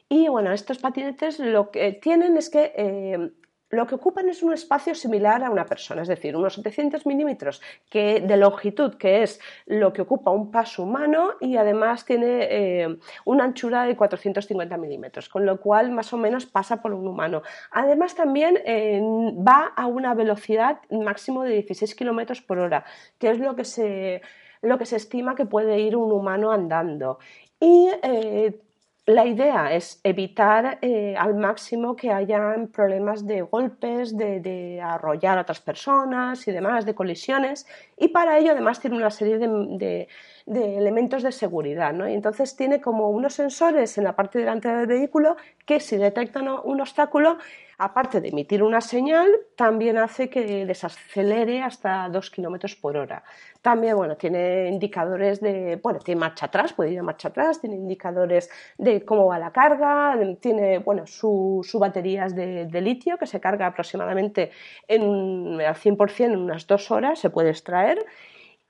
Y 0.09 0.27
bueno, 0.27 0.51
estos 0.51 0.77
patinetes 0.77 1.39
lo 1.39 1.71
que 1.71 1.93
tienen 1.93 2.37
es 2.37 2.49
que 2.49 2.73
eh, 2.75 3.31
lo 3.73 3.87
que 3.87 3.95
ocupan 3.95 4.29
es 4.29 4.43
un 4.43 4.53
espacio 4.53 4.93
similar 4.93 5.43
a 5.43 5.49
una 5.49 5.65
persona, 5.65 6.03
es 6.03 6.07
decir, 6.07 6.35
unos 6.35 6.53
700 6.53 7.07
milímetros 7.07 7.59
de 7.91 8.37
longitud, 8.37 8.95
que 8.95 9.23
es 9.23 9.41
lo 9.65 9.91
que 9.91 10.03
ocupa 10.03 10.29
un 10.29 10.51
paso 10.51 10.83
humano, 10.83 11.31
y 11.41 11.57
además 11.57 12.05
tiene 12.05 12.47
eh, 12.51 12.97
una 13.25 13.45
anchura 13.45 13.85
de 13.85 13.95
450 13.97 14.77
milímetros, 14.77 15.27
con 15.27 15.45
lo 15.45 15.59
cual 15.59 15.91
más 15.91 16.13
o 16.13 16.17
menos 16.17 16.45
pasa 16.45 16.83
por 16.83 16.93
un 16.93 17.07
humano. 17.07 17.41
Además 17.71 18.13
también 18.13 18.59
eh, 18.63 19.01
va 19.01 19.73
a 19.75 19.87
una 19.87 20.13
velocidad 20.13 20.79
máximo 20.91 21.43
de 21.43 21.53
16 21.53 21.95
kilómetros 21.95 22.41
por 22.41 22.59
hora, 22.59 22.85
que 23.17 23.31
es 23.31 23.39
lo 23.39 23.55
que 23.55 23.65
se 23.65 24.21
lo 24.63 24.77
que 24.79 24.85
se 24.85 24.95
estima 24.95 25.35
que 25.35 25.45
puede 25.45 25.79
ir 25.79 25.95
un 25.95 26.11
humano 26.11 26.51
andando. 26.51 27.19
Y 27.59 27.89
eh, 28.01 28.59
la 29.05 29.25
idea 29.25 29.73
es 29.73 29.99
evitar 30.03 30.79
eh, 30.81 31.15
al 31.17 31.35
máximo 31.35 31.95
que 31.95 32.11
hayan 32.11 32.69
problemas 32.69 33.27
de 33.27 33.41
golpes, 33.41 34.17
de, 34.17 34.81
arrollar 34.81 35.37
a 35.37 35.41
otras 35.41 35.59
personas 35.59 36.47
y 36.47 36.51
demás, 36.51 36.85
de 36.85 36.95
colisiones. 36.95 37.67
Y 37.97 38.07
para 38.07 38.37
ello 38.37 38.51
además 38.53 38.79
tiene 38.79 38.95
una 38.95 39.11
serie 39.11 39.37
de, 39.37 40.07
elementos 40.47 41.23
de 41.23 41.31
seguridad. 41.31 41.93
¿no? 41.93 42.07
Y 42.07 42.13
entonces 42.13 42.55
tiene 42.55 42.81
como 42.81 43.09
unos 43.09 43.33
sensores 43.33 43.97
en 43.97 44.03
la 44.03 44.15
parte 44.15 44.39
delante 44.39 44.69
del 44.69 44.87
vehículo 44.87 45.35
que 45.65 45.79
si 45.79 45.97
detectan 45.97 46.47
un 46.63 46.81
obstáculo 46.81 47.37
aparte 47.77 48.21
de 48.21 48.29
emitir 48.29 48.63
una 48.63 48.81
señal, 48.81 49.27
también 49.55 49.97
hace 49.97 50.29
que 50.29 50.65
desacelere 50.65 51.61
hasta 51.61 52.07
2 52.09 52.29
km 52.29 52.79
por 52.79 52.97
hora. 52.97 53.23
También, 53.61 53.95
bueno, 53.95 54.15
tiene 54.15 54.67
indicadores 54.69 55.41
de, 55.41 55.79
bueno, 55.81 55.99
tiene 55.99 56.19
marcha 56.19 56.45
atrás, 56.45 56.73
puede 56.73 56.91
ir 56.91 56.99
a 56.99 57.03
marcha 57.03 57.29
atrás, 57.29 57.59
tiene 57.59 57.75
indicadores 57.75 58.49
de 58.77 59.03
cómo 59.03 59.27
va 59.27 59.39
la 59.39 59.51
carga, 59.51 60.17
tiene, 60.39 60.79
bueno, 60.79 61.07
su 61.07 61.65
baterías 61.79 62.35
de, 62.35 62.81
litio 62.81 63.17
que 63.17 63.25
se 63.25 63.39
carga 63.39 63.67
aproximadamente 63.67 64.51
en, 64.87 65.59
al 65.61 65.75
100% 65.75 66.25
en 66.25 66.37
unas 66.37 66.67
dos 66.67 66.91
horas, 66.91 67.19
se 67.19 67.29
puede 67.29 67.49
extraer 67.49 68.05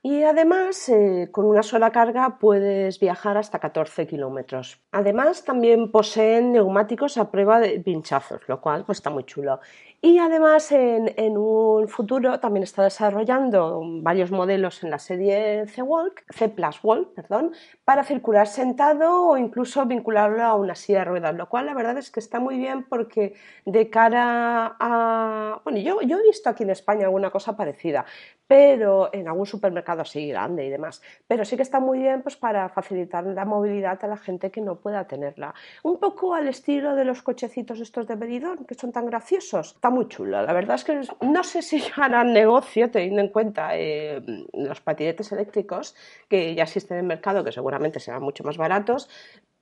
y 0.06 0.22
además, 0.22 0.86
eh, 0.90 1.30
con 1.32 1.46
una 1.46 1.62
sola 1.62 1.90
carga 1.90 2.36
puedes 2.38 3.00
viajar 3.00 3.38
hasta 3.38 3.58
14 3.58 4.06
kilómetros. 4.06 4.78
Además, 4.92 5.44
también 5.44 5.90
poseen 5.90 6.52
neumáticos 6.52 7.16
a 7.16 7.30
prueba 7.30 7.58
de 7.58 7.80
pinchazos, 7.80 8.42
lo 8.46 8.60
cual 8.60 8.84
pues, 8.84 8.98
está 8.98 9.08
muy 9.08 9.24
chulo. 9.24 9.60
Y 10.06 10.18
además, 10.18 10.70
en, 10.70 11.38
un 11.38 11.88
futuro 11.88 12.38
también 12.38 12.62
está 12.62 12.82
desarrollando 12.82 13.80
varios 14.02 14.30
modelos 14.30 14.84
en 14.84 14.90
la 14.90 14.98
serie 14.98 15.66
C-Walk, 15.66 16.24
C 16.28 16.50
Plus 16.50 16.78
Walk, 16.82 17.14
perdón, 17.14 17.52
para 17.86 18.04
circular 18.04 18.46
sentado 18.46 19.28
o 19.28 19.38
incluso 19.38 19.86
vincularlo 19.86 20.42
a 20.42 20.56
una 20.56 20.74
silla 20.74 20.98
de 20.98 21.04
ruedas, 21.06 21.34
lo 21.34 21.48
cual 21.48 21.64
la 21.64 21.72
verdad 21.72 21.96
es 21.96 22.10
que 22.10 22.20
está 22.20 22.38
muy 22.38 22.58
bien 22.58 22.84
porque 22.86 23.32
de 23.64 23.88
cara 23.88 24.76
a... 24.78 25.62
Bueno, 25.64 25.78
yo, 25.78 26.02
yo 26.02 26.18
he 26.18 26.22
visto 26.22 26.50
aquí 26.50 26.64
en 26.64 26.70
España 26.70 27.06
alguna 27.06 27.30
cosa 27.30 27.56
parecida, 27.56 28.04
pero 28.46 29.08
en 29.10 29.26
algún 29.26 29.46
supermercado 29.46 30.02
así 30.02 30.28
grande 30.28 30.66
y 30.66 30.68
demás, 30.68 31.00
pero 31.26 31.46
sí 31.46 31.56
que 31.56 31.62
está 31.62 31.80
muy 31.80 32.00
bien 32.00 32.20
pues 32.20 32.36
para 32.36 32.68
facilitar 32.68 33.24
la 33.24 33.46
movilidad 33.46 34.04
a 34.04 34.06
la 34.06 34.18
gente 34.18 34.50
que 34.50 34.60
no 34.60 34.76
pueda 34.76 35.06
tenerla. 35.06 35.54
Un 35.82 35.98
poco 35.98 36.34
al 36.34 36.46
estilo 36.48 36.94
de 36.94 37.06
los 37.06 37.22
cochecitos 37.22 37.80
estos 37.80 38.06
de 38.06 38.16
Benidorm, 38.16 38.66
que 38.66 38.74
son 38.74 38.92
tan 38.92 39.06
graciosos 39.06 39.76
muy 39.94 40.08
chula. 40.08 40.42
La 40.42 40.52
verdad 40.52 40.74
es 40.76 40.84
que 40.84 41.00
no 41.20 41.44
sé 41.44 41.62
si 41.62 41.82
harán 41.96 42.32
negocio 42.32 42.90
teniendo 42.90 43.20
en 43.22 43.28
cuenta 43.28 43.76
eh, 43.76 44.20
los 44.52 44.80
patinetes 44.80 45.30
eléctricos 45.32 45.94
que 46.28 46.54
ya 46.54 46.64
existen 46.64 46.98
en 46.98 47.04
el 47.04 47.08
mercado, 47.08 47.44
que 47.44 47.52
seguramente 47.52 48.00
serán 48.00 48.22
mucho 48.22 48.44
más 48.44 48.56
baratos. 48.56 49.08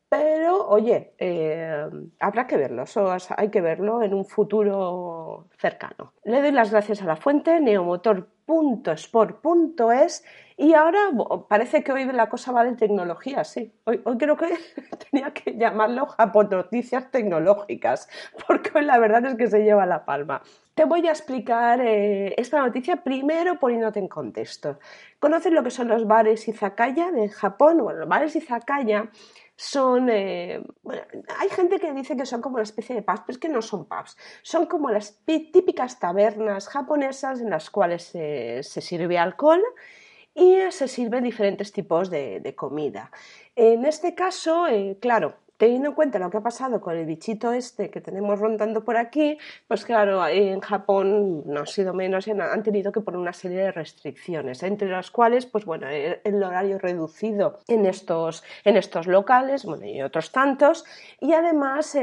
Pero, 0.08 0.68
oye, 0.68 1.14
eh, 1.18 1.84
habrá 2.20 2.46
que 2.46 2.56
verlo, 2.58 2.84
hay 3.34 3.48
que 3.48 3.62
verlo 3.62 4.02
en 4.02 4.12
un 4.12 4.26
futuro 4.26 5.48
cercano. 5.58 6.12
Le 6.24 6.42
doy 6.42 6.52
las 6.52 6.70
gracias 6.70 7.00
a 7.00 7.06
la 7.06 7.16
fuente, 7.16 7.58
neomotor.sport.es 7.60 10.22
y 10.62 10.74
ahora 10.74 11.10
parece 11.48 11.82
que 11.82 11.90
hoy 11.90 12.04
la 12.04 12.28
cosa 12.28 12.52
va 12.52 12.62
de 12.62 12.76
tecnología, 12.76 13.42
sí. 13.42 13.74
Hoy, 13.82 14.00
creo 14.16 14.36
que 14.36 14.46
tenía 15.10 15.32
que 15.32 15.56
llamarlo 15.56 16.06
Noticias 16.52 17.10
tecnológicas, 17.10 18.08
porque 18.46 18.70
hoy 18.72 18.84
la 18.84 18.96
verdad 19.00 19.26
es 19.26 19.34
que 19.34 19.48
se 19.48 19.64
lleva 19.64 19.86
la 19.86 20.04
palma. 20.04 20.40
Te 20.74 20.84
voy 20.84 21.04
a 21.08 21.10
explicar 21.10 21.80
eh, 21.80 22.36
esta 22.38 22.60
noticia 22.60 23.02
primero 23.02 23.58
poniéndote 23.58 23.98
en 23.98 24.06
contexto. 24.06 24.78
¿Conoces 25.18 25.52
lo 25.52 25.64
que 25.64 25.72
son 25.72 25.88
los 25.88 26.06
bares 26.06 26.46
izakaya 26.46 27.10
de 27.10 27.28
Japón? 27.28 27.78
Bueno, 27.78 27.98
los 27.98 28.08
bares 28.08 28.36
izakaya 28.36 29.10
son, 29.56 30.10
eh, 30.10 30.62
bueno, 30.84 31.02
hay 31.40 31.48
gente 31.48 31.80
que 31.80 31.92
dice 31.92 32.16
que 32.16 32.24
son 32.24 32.40
como 32.40 32.54
una 32.54 32.62
especie 32.62 32.94
de 32.94 33.02
pubs, 33.02 33.22
pero 33.26 33.32
es 33.32 33.38
que 33.38 33.48
no 33.48 33.62
son 33.62 33.86
pubs, 33.86 34.16
son 34.42 34.66
como 34.66 34.90
las 34.90 35.24
típicas 35.24 35.98
tabernas 35.98 36.68
japonesas 36.68 37.40
en 37.40 37.50
las 37.50 37.68
cuales 37.68 38.04
se 38.04 38.62
sirve 38.62 39.18
alcohol 39.18 39.60
y 40.34 40.58
se 40.70 40.88
sirven 40.88 41.24
diferentes 41.24 41.72
tipos 41.72 42.10
de, 42.10 42.54
comida. 42.56 43.10
En 43.54 43.84
este 43.84 44.14
caso, 44.14 44.66
eh, 44.66 44.96
claro, 45.00 45.34
teniendo 45.56 45.90
en 45.90 45.94
cuenta 45.94 46.18
lo 46.18 46.28
que 46.30 46.38
ha 46.38 46.42
pasado 46.42 46.80
con 46.80 46.96
el 46.96 47.06
bichito 47.06 47.52
este 47.52 47.88
que 47.90 48.00
tenemos 48.00 48.40
rondando 48.40 48.82
por 48.84 48.96
aquí, 48.96 49.38
pues 49.68 49.84
claro, 49.84 50.26
en 50.26 50.60
Japón 50.60 51.44
no 51.46 51.60
ha 51.60 51.66
sido 51.66 51.94
menos, 51.94 52.26
han 52.26 52.62
tenido 52.62 52.90
que 52.90 53.00
poner 53.00 53.20
una 53.20 53.32
serie 53.32 53.58
de 53.58 53.72
restricciones, 53.72 54.62
entre 54.64 54.88
las 54.88 55.12
cuales, 55.12 55.46
pues 55.46 55.64
bueno, 55.64 55.86
el 55.88 56.42
horario 56.42 56.78
reducido 56.78 57.60
en 57.68 57.86
estos, 57.86 58.42
en 58.64 58.76
estos 58.76 59.06
locales, 59.06 59.64
bueno, 59.64 59.86
y 59.86 60.02
otros 60.02 60.32
tantos, 60.32 60.84
y 61.20 61.32
además 61.32 61.96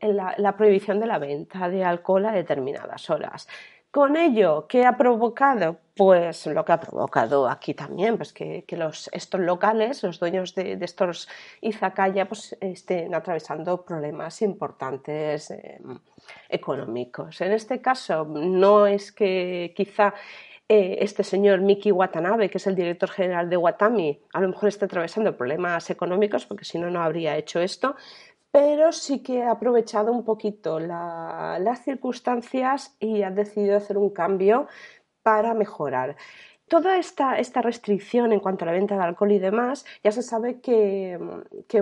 la 0.00 0.56
prohibición 0.56 0.98
de 0.98 1.06
la 1.06 1.18
venta 1.18 1.68
de 1.68 1.84
alcohol 1.84 2.24
a 2.24 2.32
determinadas 2.32 3.10
horas. 3.10 3.46
Con 3.92 4.16
ello, 4.16 4.66
¿qué 4.68 4.86
ha 4.86 4.96
provocado? 4.96 5.76
Pues 5.94 6.46
lo 6.46 6.64
que 6.64 6.72
ha 6.72 6.80
provocado 6.80 7.46
aquí 7.46 7.74
también, 7.74 8.16
pues 8.16 8.32
que, 8.32 8.64
los, 8.70 9.10
estos 9.12 9.38
locales, 9.42 10.02
los 10.02 10.18
dueños 10.18 10.54
de, 10.54 10.78
estos 10.80 11.28
izakaya, 11.60 12.26
pues 12.26 12.56
estén 12.62 13.14
atravesando 13.14 13.84
problemas 13.84 14.40
importantes 14.40 15.50
em, 15.50 15.98
económicos. 16.48 17.42
En 17.42 17.52
este 17.52 17.82
caso, 17.82 18.24
no 18.24 18.86
es 18.86 19.12
que 19.12 19.74
quizá 19.76 20.14
eh, 20.70 20.96
este 21.00 21.22
señor 21.22 21.60
Miki 21.60 21.92
Watanabe, 21.92 22.48
que 22.48 22.56
es 22.56 22.66
el 22.66 22.74
director 22.74 23.10
general 23.10 23.50
de 23.50 23.58
Watami, 23.58 24.22
a 24.32 24.40
lo 24.40 24.48
mejor 24.48 24.70
esté 24.70 24.86
atravesando 24.86 25.36
problemas 25.36 25.90
económicos, 25.90 26.46
porque 26.46 26.64
si 26.64 26.78
no, 26.78 26.88
no 26.88 27.02
habría 27.02 27.36
hecho 27.36 27.60
esto, 27.60 27.94
pero 28.52 28.92
sí 28.92 29.22
que 29.22 29.42
ha 29.42 29.50
aprovechado 29.50 30.12
un 30.12 30.24
poquito 30.24 30.78
las 30.78 31.82
circunstancias 31.84 32.94
y 33.00 33.22
ha 33.22 33.30
decidido 33.30 33.78
hacer 33.78 33.96
un 33.98 34.10
cambio 34.10 34.68
para 35.22 35.54
mejorar. 35.54 36.16
Toda 36.68 36.96
esta, 36.96 37.34
restricción 37.60 38.32
en 38.32 38.40
cuanto 38.40 38.64
a 38.64 38.66
la 38.66 38.72
venta 38.72 38.96
de 38.96 39.02
alcohol 39.02 39.32
y 39.32 39.38
demás, 39.38 39.84
ya 40.02 40.10
se 40.10 40.22
sabe 40.22 40.60
que, 40.60 41.18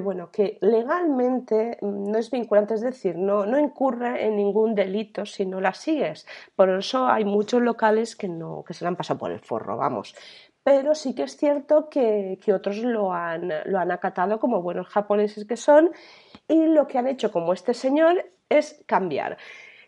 bueno, 0.03 0.31
que 0.33 0.59
legalmente 0.63 1.79
no 1.83 2.19
es 2.19 2.31
vinculante, 2.31 2.75
es 2.75 2.81
decir, 2.81 3.17
no, 3.17 3.47
no 3.47 3.59
incurre 3.59 4.27
en 4.27 4.37
ningún 4.37 4.75
delito 4.75 5.27
si 5.27 5.47
no 5.47 5.61
la 5.61 5.75
sigues. 5.75 6.27
Por 6.57 6.71
eso 6.71 7.07
hay 7.07 7.25
muchos 7.25 7.63
locales 7.63 8.17
que, 8.17 8.29
no, 8.29 8.65
que 8.67 8.75
se 8.75 8.85
le 8.85 8.89
han 8.89 8.97
pasado 8.97 9.21
por 9.21 9.31
el 9.31 9.41
forro, 9.41 9.77
vamos 9.77 10.15
pero 10.63 10.95
sí 10.95 11.15
que 11.15 11.23
es 11.23 11.37
cierto 11.37 11.89
que, 11.89 12.39
otros 12.55 12.77
lo 12.79 13.13
han, 13.13 13.51
lo 13.65 13.79
han 13.79 13.91
acatado 13.91 14.39
como 14.39 14.61
buenos 14.63 14.89
japoneses 14.89 15.47
que 15.47 15.57
son 15.57 15.91
y 16.51 16.67
lo 16.67 16.87
que 16.87 16.99
han 16.99 17.07
hecho 17.07 17.31
como 17.31 17.53
este 17.53 17.73
señor 17.73 18.27
es 18.49 18.83
cambiar. 18.87 19.39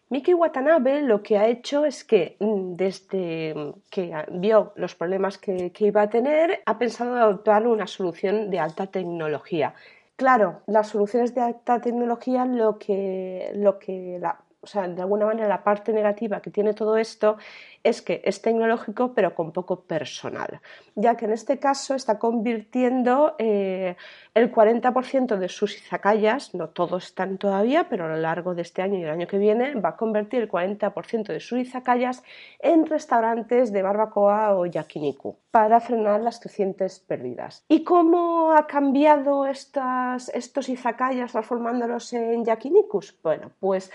Miki 0.09 0.33
Watanabe 0.33 1.03
lo 1.03 1.23
que 1.23 1.39
ha 1.39 1.49
hecho 1.49 1.85
es 1.85 2.05
que 2.05 2.37
mm, 2.39 2.75
desde 2.77 3.75
que 3.91 4.15
vio 4.31 4.73
los 4.77 4.95
problemas 4.95 5.39
que, 5.39 5.73
iba 5.79 6.03
a 6.03 6.11
tener, 6.11 6.61
ha 6.67 6.79
pensado 6.79 7.17
adoptar 7.17 7.67
una 7.67 7.87
solución 7.87 8.51
de 8.51 8.61
alta 8.61 8.87
tecnología. 8.87 9.75
Claro, 10.17 10.61
las 10.67 10.89
soluciones 10.89 11.35
de 11.35 11.41
alta 11.41 11.81
tecnología 11.81 12.45
lo 12.45 12.79
que, 12.79 13.51
lo 13.55 13.79
que 13.79 14.21
o 14.63 14.67
sea, 14.67 14.87
de 14.87 15.03
alguna 15.03 15.27
manera 15.27 15.49
la 15.49 15.65
parte 15.65 15.93
negativa 15.93 16.41
que 16.41 16.51
tiene 16.51 16.73
todo 16.73 16.97
esto 16.97 17.37
es 17.83 18.01
que 18.01 18.23
es 18.25 18.41
tecnológico 18.41 19.13
pero 19.13 19.35
con 19.35 19.51
poco 19.51 19.81
personal, 19.81 20.61
ya 20.95 21.17
que 21.17 21.25
en 21.25 21.33
este 21.33 21.59
caso 21.59 21.97
está 21.97 22.21
convirtiendo 22.21 23.35
eh, 23.39 23.97
el 24.35 24.53
40% 24.53 25.37
de 25.37 25.49
sus 25.49 25.77
izakayas, 25.77 26.55
no 26.55 26.69
todos 26.69 27.07
están 27.07 27.39
todavía, 27.39 27.89
pero 27.89 28.05
a 28.05 28.09
lo 28.09 28.17
largo 28.17 28.55
de 28.55 28.63
este 28.63 28.83
año 28.83 28.99
y 28.99 29.03
el 29.03 29.11
año 29.11 29.27
que 29.27 29.39
viene 29.39 29.75
va 29.75 29.91
a 29.91 29.97
convertir 29.97 30.43
el 30.43 30.49
40% 30.49 31.25
de 31.27 31.41
sus 31.41 31.59
izakayas 31.59 32.23
en 32.61 32.87
restaurantes 32.87 33.73
de 33.73 33.83
barbacoa 33.83 34.55
o 34.55 34.67
yakiniku 34.67 35.37
para 35.51 35.81
frenar 35.81 36.21
las 36.21 36.39
crecientes 36.39 37.01
pérdidas. 37.01 37.65
¿Y 37.69 37.83
cómo 37.83 38.53
ha 38.53 38.67
cambiado 38.67 39.45
estas, 39.47 40.31
estos 40.31 40.69
izakayas 40.69 41.33
transformándolos 41.33 42.13
en 42.13 42.45
yakinikus? 42.45 43.19
Bueno, 43.23 43.51
pues 43.61 43.91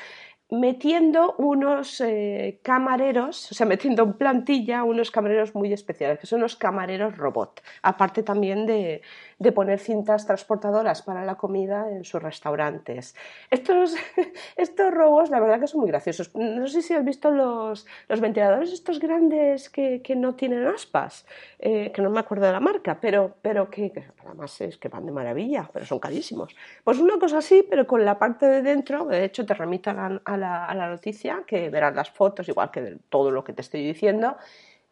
metiendo 0.49 1.35
unos 1.37 1.99
eh, 1.99 2.59
camareros, 2.63 3.51
o 3.51 3.55
sea, 3.55 3.65
metiendo 3.65 4.03
en 4.03 4.13
plantilla 4.13 4.83
unos 4.83 5.11
camareros 5.11 5.53
muy 5.55 5.73
especiales, 5.73 6.19
que 6.19 6.27
son 6.27 6.39
los 6.39 6.55
camareros 6.55 7.17
robot, 7.17 7.61
aparte 7.81 8.23
también 8.23 8.65
de, 8.65 9.01
de 9.39 9.51
poner 9.51 9.79
cintas 9.79 10.25
transportadoras 10.25 11.01
para 11.01 11.25
la 11.25 11.35
comida 11.35 11.91
en 11.91 12.03
sus 12.05 12.21
restaurantes. 12.21 13.15
Estos, 13.51 13.95
estos 14.55 14.93
robos, 14.93 15.29
la 15.29 15.39
verdad 15.39 15.59
que 15.59 15.67
son 15.67 15.81
muy 15.81 15.89
graciosos. 15.89 16.33
No 16.33 16.67
sé 16.67 16.81
si 16.81 16.93
has 16.93 17.03
visto 17.03 17.29
los, 17.29 17.85
los 18.07 18.21
ventiladores 18.21 18.71
estos 18.71 18.99
grandes 18.99 19.69
que, 19.69 20.01
que 20.01 20.15
no 20.15 20.35
tienen 20.35 20.65
aspas, 20.65 21.25
eh, 21.59 21.91
que 21.91 22.01
no 22.01 22.09
me 22.09 22.19
acuerdo 22.19 22.45
de 22.45 22.53
la 22.53 22.59
marca, 22.61 22.99
pero, 23.01 23.35
pero 23.41 23.69
que, 23.69 23.91
además 24.25 24.61
es 24.61 24.77
que 24.77 24.87
van 24.87 25.05
de 25.05 25.11
maravilla, 25.11 25.69
pero 25.73 25.85
son 25.85 25.99
carísimos. 25.99 26.55
Pues 26.83 26.99
una 26.99 27.19
cosa 27.19 27.39
así, 27.39 27.65
pero 27.69 27.85
con 27.85 28.05
la 28.05 28.17
parte 28.17 28.45
de 28.45 28.61
dentro, 28.61 29.05
de 29.05 29.25
hecho 29.25 29.45
te 29.45 29.53
remito 29.53 29.89
a 29.89 30.36
la, 30.37 30.73
noticia, 30.89 31.43
que 31.45 31.69
verás 31.69 31.95
las 31.95 32.09
fotos, 32.09 32.47
igual 32.47 32.71
que 32.71 32.81
de 32.81 32.97
todo 33.09 33.31
lo 33.31 33.43
que 33.43 33.53
te 33.53 33.61
estoy 33.61 33.85
diciendo, 33.85 34.37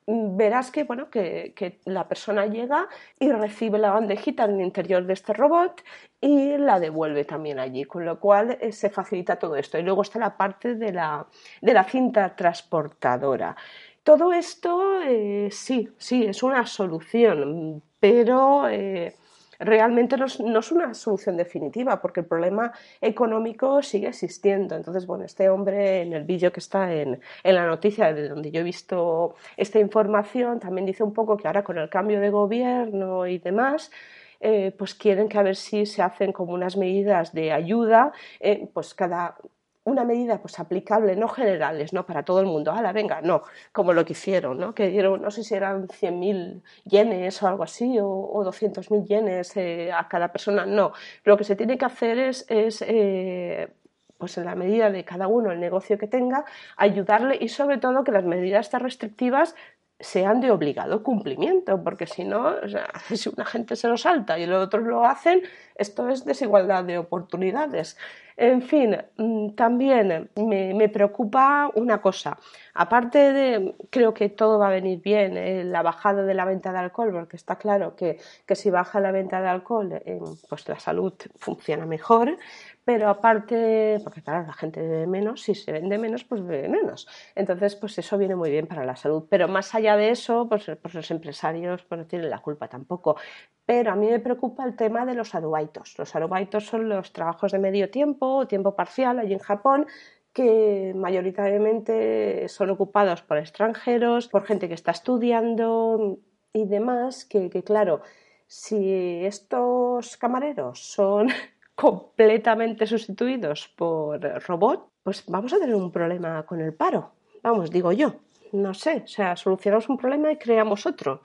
verás 0.08 0.72
que, 0.72 0.84
bueno, 0.84 1.10
que, 1.10 1.80
la 1.86 2.08
persona 2.08 2.46
llega 2.46 2.88
y 3.20 3.32
recibe 3.32 3.80
la 3.80 3.92
bandejita 3.92 4.46
en 4.46 4.56
el 4.56 4.62
interior 4.62 5.06
de 5.06 5.14
este 5.14 5.34
robot 5.34 5.84
y 6.22 6.58
la 6.58 6.80
devuelve 6.80 7.26
también 7.26 7.60
allí, 7.60 7.86
con 7.86 8.06
lo 8.06 8.20
cual 8.20 8.58
eh, 8.62 8.72
se 8.72 8.90
facilita 8.90 9.38
todo 9.38 9.56
esto. 9.56 9.78
Y 9.78 9.84
luego 9.84 10.02
está 10.02 10.20
la 10.20 10.38
parte 10.38 10.76
de 10.76 10.92
la, 10.92 11.26
de 11.62 11.74
la 11.74 11.84
cinta 11.84 12.36
transportadora. 12.36 13.56
Todo 14.04 14.34
esto 14.34 15.02
eh, 15.02 15.50
sí, 15.52 15.90
sí, 15.98 16.26
es 16.26 16.44
una 16.44 16.66
solución, 16.66 17.82
pero... 18.00 18.68
Eh, 18.70 19.16
realmente 19.60 20.18
no 20.18 20.26
es, 20.26 20.72
una 20.72 20.94
solución 20.94 21.38
definitiva 21.38 22.02
porque 22.02 22.22
el 22.22 22.26
problema 22.26 22.72
económico 23.02 23.82
sigue 23.82 24.08
existiendo. 24.08 24.76
Entonces, 24.76 25.06
bueno, 25.06 25.26
este 25.26 25.50
hombre 25.50 26.02
en 26.02 26.14
el 26.14 26.24
vídeo 26.24 26.52
que 26.52 26.60
está 26.60 26.94
en, 26.94 27.20
la 27.44 27.66
noticia 27.66 28.14
de 28.14 28.30
donde 28.30 28.52
yo 28.52 28.62
he 28.62 28.64
visto 28.64 29.36
esta 29.58 29.80
información 29.80 30.60
también 30.60 30.86
dice 30.86 31.04
un 31.04 31.14
poco 31.14 31.38
que 31.38 31.48
ahora 31.48 31.64
con 31.64 31.78
el 31.78 31.90
cambio 31.90 32.20
de 32.20 32.30
gobierno 32.30 33.28
y 33.28 33.38
demás, 33.38 33.92
eh, 34.40 34.74
pues 34.78 34.94
quieren 34.94 35.30
que 35.30 35.38
a 35.38 35.44
ver 35.44 35.56
si 35.56 35.86
se 35.86 36.02
hacen 36.02 36.32
como 36.32 36.54
unas 36.54 36.78
medidas 36.78 37.34
de 37.34 37.52
ayuda, 37.52 38.12
eh, 38.40 38.70
pues 38.74 38.94
cada 38.94 39.38
una 39.86 40.04
medida 40.04 40.40
pues 40.40 40.60
aplicable, 40.60 41.16
no 41.16 41.28
generales, 41.28 41.94
no 41.94 42.06
para 42.06 42.24
todo 42.24 42.40
el 42.40 42.48
mundo, 42.48 42.74
la 42.82 42.92
venga, 42.92 43.22
no, 43.22 43.44
como 43.72 43.94
lo 43.94 44.04
que 44.04 44.14
hicieron, 44.14 44.58
¿no? 44.58 44.74
que 44.74 44.90
dieron, 44.90 45.22
no 45.22 45.32
sé 45.32 45.44
si 45.44 45.54
eran 45.54 45.88
100.000 45.88 46.62
yenes 46.86 47.42
o 47.42 47.48
algo 47.48 47.64
así, 47.64 47.98
o, 48.00 48.08
o 48.08 48.44
200.000 48.44 49.06
yenes 49.06 49.56
eh, 49.58 49.92
a 49.94 50.08
cada 50.08 50.32
persona, 50.32 50.66
no, 50.66 50.92
lo 51.24 51.38
que 51.38 51.44
se 51.44 51.56
tiene 51.56 51.78
que 51.78 51.86
hacer 51.86 52.18
es, 52.18 52.46
es 52.50 52.84
eh, 52.88 53.70
pues 54.18 54.38
en 54.40 54.46
la 54.46 54.56
medida 54.56 54.90
de 54.90 55.06
cada 55.06 55.28
uno 55.28 55.52
el 55.52 55.60
negocio 55.60 56.00
que 56.00 56.08
tenga, 56.08 56.46
ayudarle 56.78 57.38
y 57.40 57.50
sobre 57.50 57.78
todo 57.78 58.04
que 58.04 58.12
las 58.12 58.24
medidas 58.24 58.72
tan 58.72 58.82
restrictivas 58.82 59.56
sean 60.00 60.42
de 60.42 60.52
obligado 60.52 61.04
cumplimiento, 61.04 61.82
porque 61.84 62.08
si 62.08 62.24
no, 62.24 62.56
si 63.14 63.30
una 63.30 63.46
gente 63.46 63.76
se 63.76 63.88
lo 63.88 63.98
salta 63.98 64.40
y 64.40 64.46
los 64.46 64.66
otros 64.66 64.84
lo 64.84 65.06
hacen, 65.06 65.42
esto 65.76 66.10
es 66.10 66.26
desigualdad 66.26 66.84
de 66.84 66.98
oportunidades. 66.98 67.98
En 68.38 68.62
fin, 68.62 68.98
mm, 69.18 69.52
también 69.56 70.30
me, 70.36 70.90
preocupa 70.90 71.72
una 71.76 72.02
cosa. 72.02 72.38
Aparte 72.74 73.32
de, 73.32 73.76
creo 73.90 74.14
que 74.14 74.28
todo 74.28 74.60
va 74.60 74.68
a 74.68 74.72
venir 74.72 75.02
bien, 75.02 75.38
eh, 75.38 75.64
la 75.64 75.82
bajada 75.82 76.24
de 76.24 76.34
la 76.34 76.44
venta 76.44 76.74
de 76.74 76.80
alcohol, 76.80 77.12
porque 77.14 77.38
está 77.38 77.56
claro 77.58 77.96
que, 77.96 78.20
si 78.56 78.70
baja 78.70 79.00
la 79.00 79.12
venta 79.12 79.40
de 79.40 79.48
alcohol, 79.48 79.94
eh, 79.94 80.20
pues 80.50 80.68
la 80.68 80.80
salud 80.80 81.14
funciona 81.38 81.86
mejor, 81.86 82.38
pero 82.86 83.10
aparte, 83.10 84.00
porque 84.04 84.22
claro, 84.22 84.46
la 84.46 84.54
gente 84.54 84.80
bebe 84.80 85.08
menos, 85.08 85.42
si 85.42 85.56
se 85.56 85.72
vende 85.72 85.98
menos, 85.98 86.24
pues 86.24 86.46
bebe 86.46 86.70
menos. 86.70 87.08
Entonces, 87.34 87.76
pues 87.76 87.98
eso 87.98 88.16
viene 88.18 88.36
muy 88.36 88.52
bien 88.52 88.68
para 88.68 88.86
la 88.86 88.96
salud. 88.96 89.26
Pero 89.28 89.48
más 89.48 89.74
allá 89.74 89.98
de 89.98 90.12
eso, 90.12 90.48
pues, 90.48 90.72
pues 90.82 90.94
los 90.94 91.10
empresarios 91.10 91.84
pues 91.84 92.00
no 92.00 92.06
tienen 92.06 92.30
la 92.30 92.40
culpa 92.40 92.68
tampoco. 92.68 93.18
Pero 93.66 93.92
a 93.92 93.96
mí 93.96 94.08
me 94.08 94.20
preocupa 94.20 94.64
el 94.64 94.76
tema 94.76 95.04
de 95.06 95.16
los 95.16 95.34
arubaitos. 95.34 95.98
Los 95.98 96.16
arubaitos 96.16 96.68
son 96.68 96.88
los 96.88 97.12
trabajos 97.12 97.52
de 97.52 97.60
medio 97.60 97.90
tiempo 97.90 98.46
tiempo 98.48 98.76
parcial 98.76 99.20
allí 99.20 99.34
en 99.34 99.40
Japón 99.40 99.88
que 100.32 100.94
mayoritariamente 100.96 102.48
son 102.50 102.70
ocupados 102.70 103.22
por 103.22 103.38
extranjeros, 103.38 104.28
por 104.28 104.44
gente 104.44 104.68
que 104.68 104.74
está 104.74 104.92
estudiando 104.92 106.20
y 106.52 106.66
demás, 106.66 107.24
que, 107.24 107.50
que 107.50 107.64
claro, 107.64 108.02
si 108.48 109.26
estos 109.26 110.18
camareros 110.18 110.80
son 110.92 111.30
completamente 111.76 112.88
sustituidos 112.88 113.68
por 113.76 114.22
robot, 114.48 114.90
pues 115.04 115.24
vamos 115.28 115.54
a 115.54 115.60
tener 115.60 115.76
un 115.76 115.92
problema 115.92 116.44
con 116.44 116.62
el 116.62 116.74
paro. 116.74 117.12
Vamos, 117.44 117.70
digo 117.70 117.92
yo. 117.92 118.16
No 118.52 118.74
sé, 118.74 119.02
o 119.04 119.08
sea, 119.08 119.36
solucionamos 119.36 119.90
un 119.90 119.98
problema 119.98 120.32
y 120.32 120.38
creamos 120.38 120.86
otro. 120.86 121.22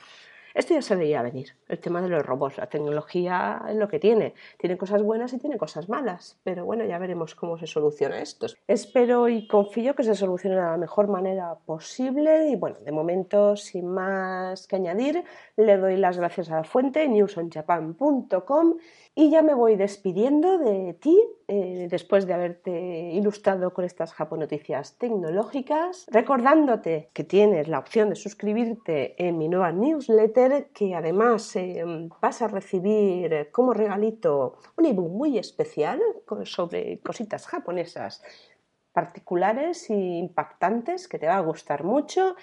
Esto 0.53 0.75
ya 0.75 0.83
se 0.83 0.97
veía 0.97 1.23
venir, 1.23 1.55
el 1.69 1.79
tema 1.79 2.03
de 2.03 2.09
los 2.09 2.27
robots. 2.27 2.59
La 2.59 2.67
tecnología 2.67 3.63
es 3.69 3.77
lo 3.77 3.89
que 3.89 4.01
tiene. 4.01 4.35
Tiene 4.59 4.77
cosas 4.77 5.03
buenas 5.03 5.33
y 5.33 5.39
tiene 5.39 5.57
cosas 5.57 5.89
malas. 5.89 6.41
Pero 6.43 6.65
bueno, 6.65 6.85
ya 6.85 6.99
veremos 6.99 7.35
cómo 7.37 7.57
se 7.57 7.69
soluciona 7.69 8.21
esto. 8.21 8.47
Espero 8.67 9.29
y 9.29 9.47
confío 9.47 9.95
que 9.95 10.03
se 10.03 10.15
solucione 10.15 10.57
de 10.57 10.63
la 10.63 10.77
mejor 10.77 11.07
manera 11.07 11.55
posible. 11.55 12.49
Y 12.49 12.57
bueno, 12.57 12.79
de 12.81 12.91
momento, 12.91 13.57
sin 13.57 13.87
más 13.87 14.67
que 14.67 14.77
añadir, 14.77 15.23
le 15.57 15.77
doy 15.77 15.97
las 15.97 16.19
gracias 16.19 16.51
a 16.51 16.57
la 16.57 16.65
fuente 16.65 17.07
newsonjapan.com 17.07 18.79
y 19.15 19.31
ya 19.31 19.43
me 19.43 19.55
voy 19.55 19.77
despidiendo 19.77 20.59
de 20.59 20.95
ti 20.95 21.21
eh, 21.49 21.89
después 21.91 22.27
de 22.27 22.35
haberte 22.35 22.71
ilustrado 23.13 23.75
con 23.75 23.85
estas 23.85 24.13
japonoticias 24.13 24.97
tecnológicas, 24.99 26.07
recordándote 26.09 27.11
que 27.13 27.25
tienes 27.25 27.69
la 27.69 27.81
opción 27.81 28.09
de 28.11 28.17
suscribirte 28.17 29.15
en 29.19 29.37
mi 29.37 29.49
nueva 29.49 29.73
newsletter, 29.73 30.69
que 30.73 30.95
además 30.95 31.57
eh, 31.57 31.83
vas 32.21 32.41
a 32.43 32.49
recibir 32.49 33.51
como 33.51 33.75
regalito 33.75 34.59
un 34.77 34.87
ebook 34.87 35.11
muy 35.11 35.39
especial 35.39 36.01
sobre 36.45 37.01
cositas 37.01 37.47
japonesas 37.47 38.23
particulares 38.93 39.91
e 39.91 39.95
impactantes 39.95 41.09
que 41.09 41.19
te 41.19 41.27
va 41.27 41.37
a 41.37 41.41
gustar 41.41 41.85
mucho. 41.85 42.37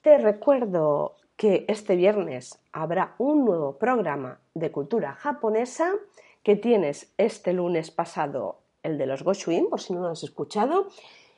Te 0.00 0.18
recuerdo 0.18 1.16
que 1.36 1.64
este 1.68 1.96
viernes 1.96 2.60
habrá 2.72 3.14
un 3.18 3.44
nuevo 3.44 3.78
programa 3.78 4.40
de 4.54 4.70
cultura 4.70 5.14
japonesa 5.14 5.92
que 6.42 6.56
tienes 6.56 7.12
este 7.18 7.52
lunes 7.52 7.90
pasado, 7.90 8.60
el 8.82 8.98
de 8.98 9.06
los 9.06 9.22
Goshuin, 9.22 9.70
por 9.70 9.80
si 9.80 9.94
no 9.94 10.00
lo 10.02 10.08
has 10.08 10.22
escuchado, 10.22 10.88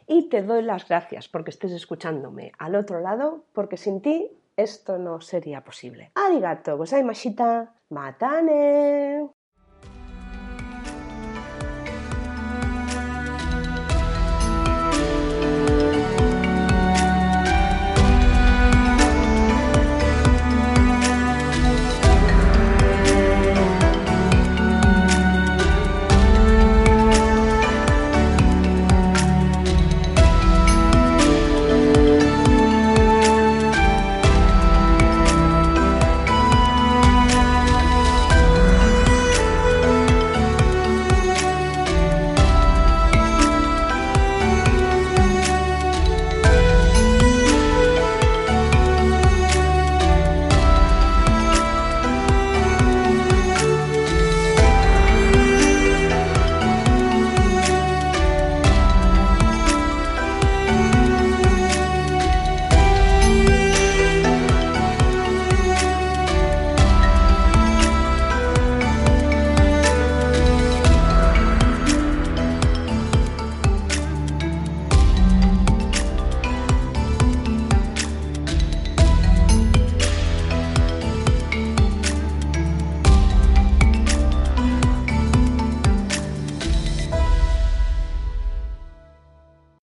y 0.07 0.29
te 0.29 0.43
doy 0.43 0.63
las 0.63 0.89
gracias 0.89 1.29
porque 1.29 1.51
estés 1.51 1.73
escuchándome 1.73 2.53
al 2.59 2.75
otro 2.75 3.01
lado, 3.01 3.45
porque 3.53 3.77
sin 3.77 4.01
ti 4.03 4.31
esto 4.57 4.99
no 4.99 5.21
sería 5.21 5.63
posible. 5.63 6.11
Arigato 6.15 6.77
gozaimashita. 6.77 7.73
Matane. 7.91 9.31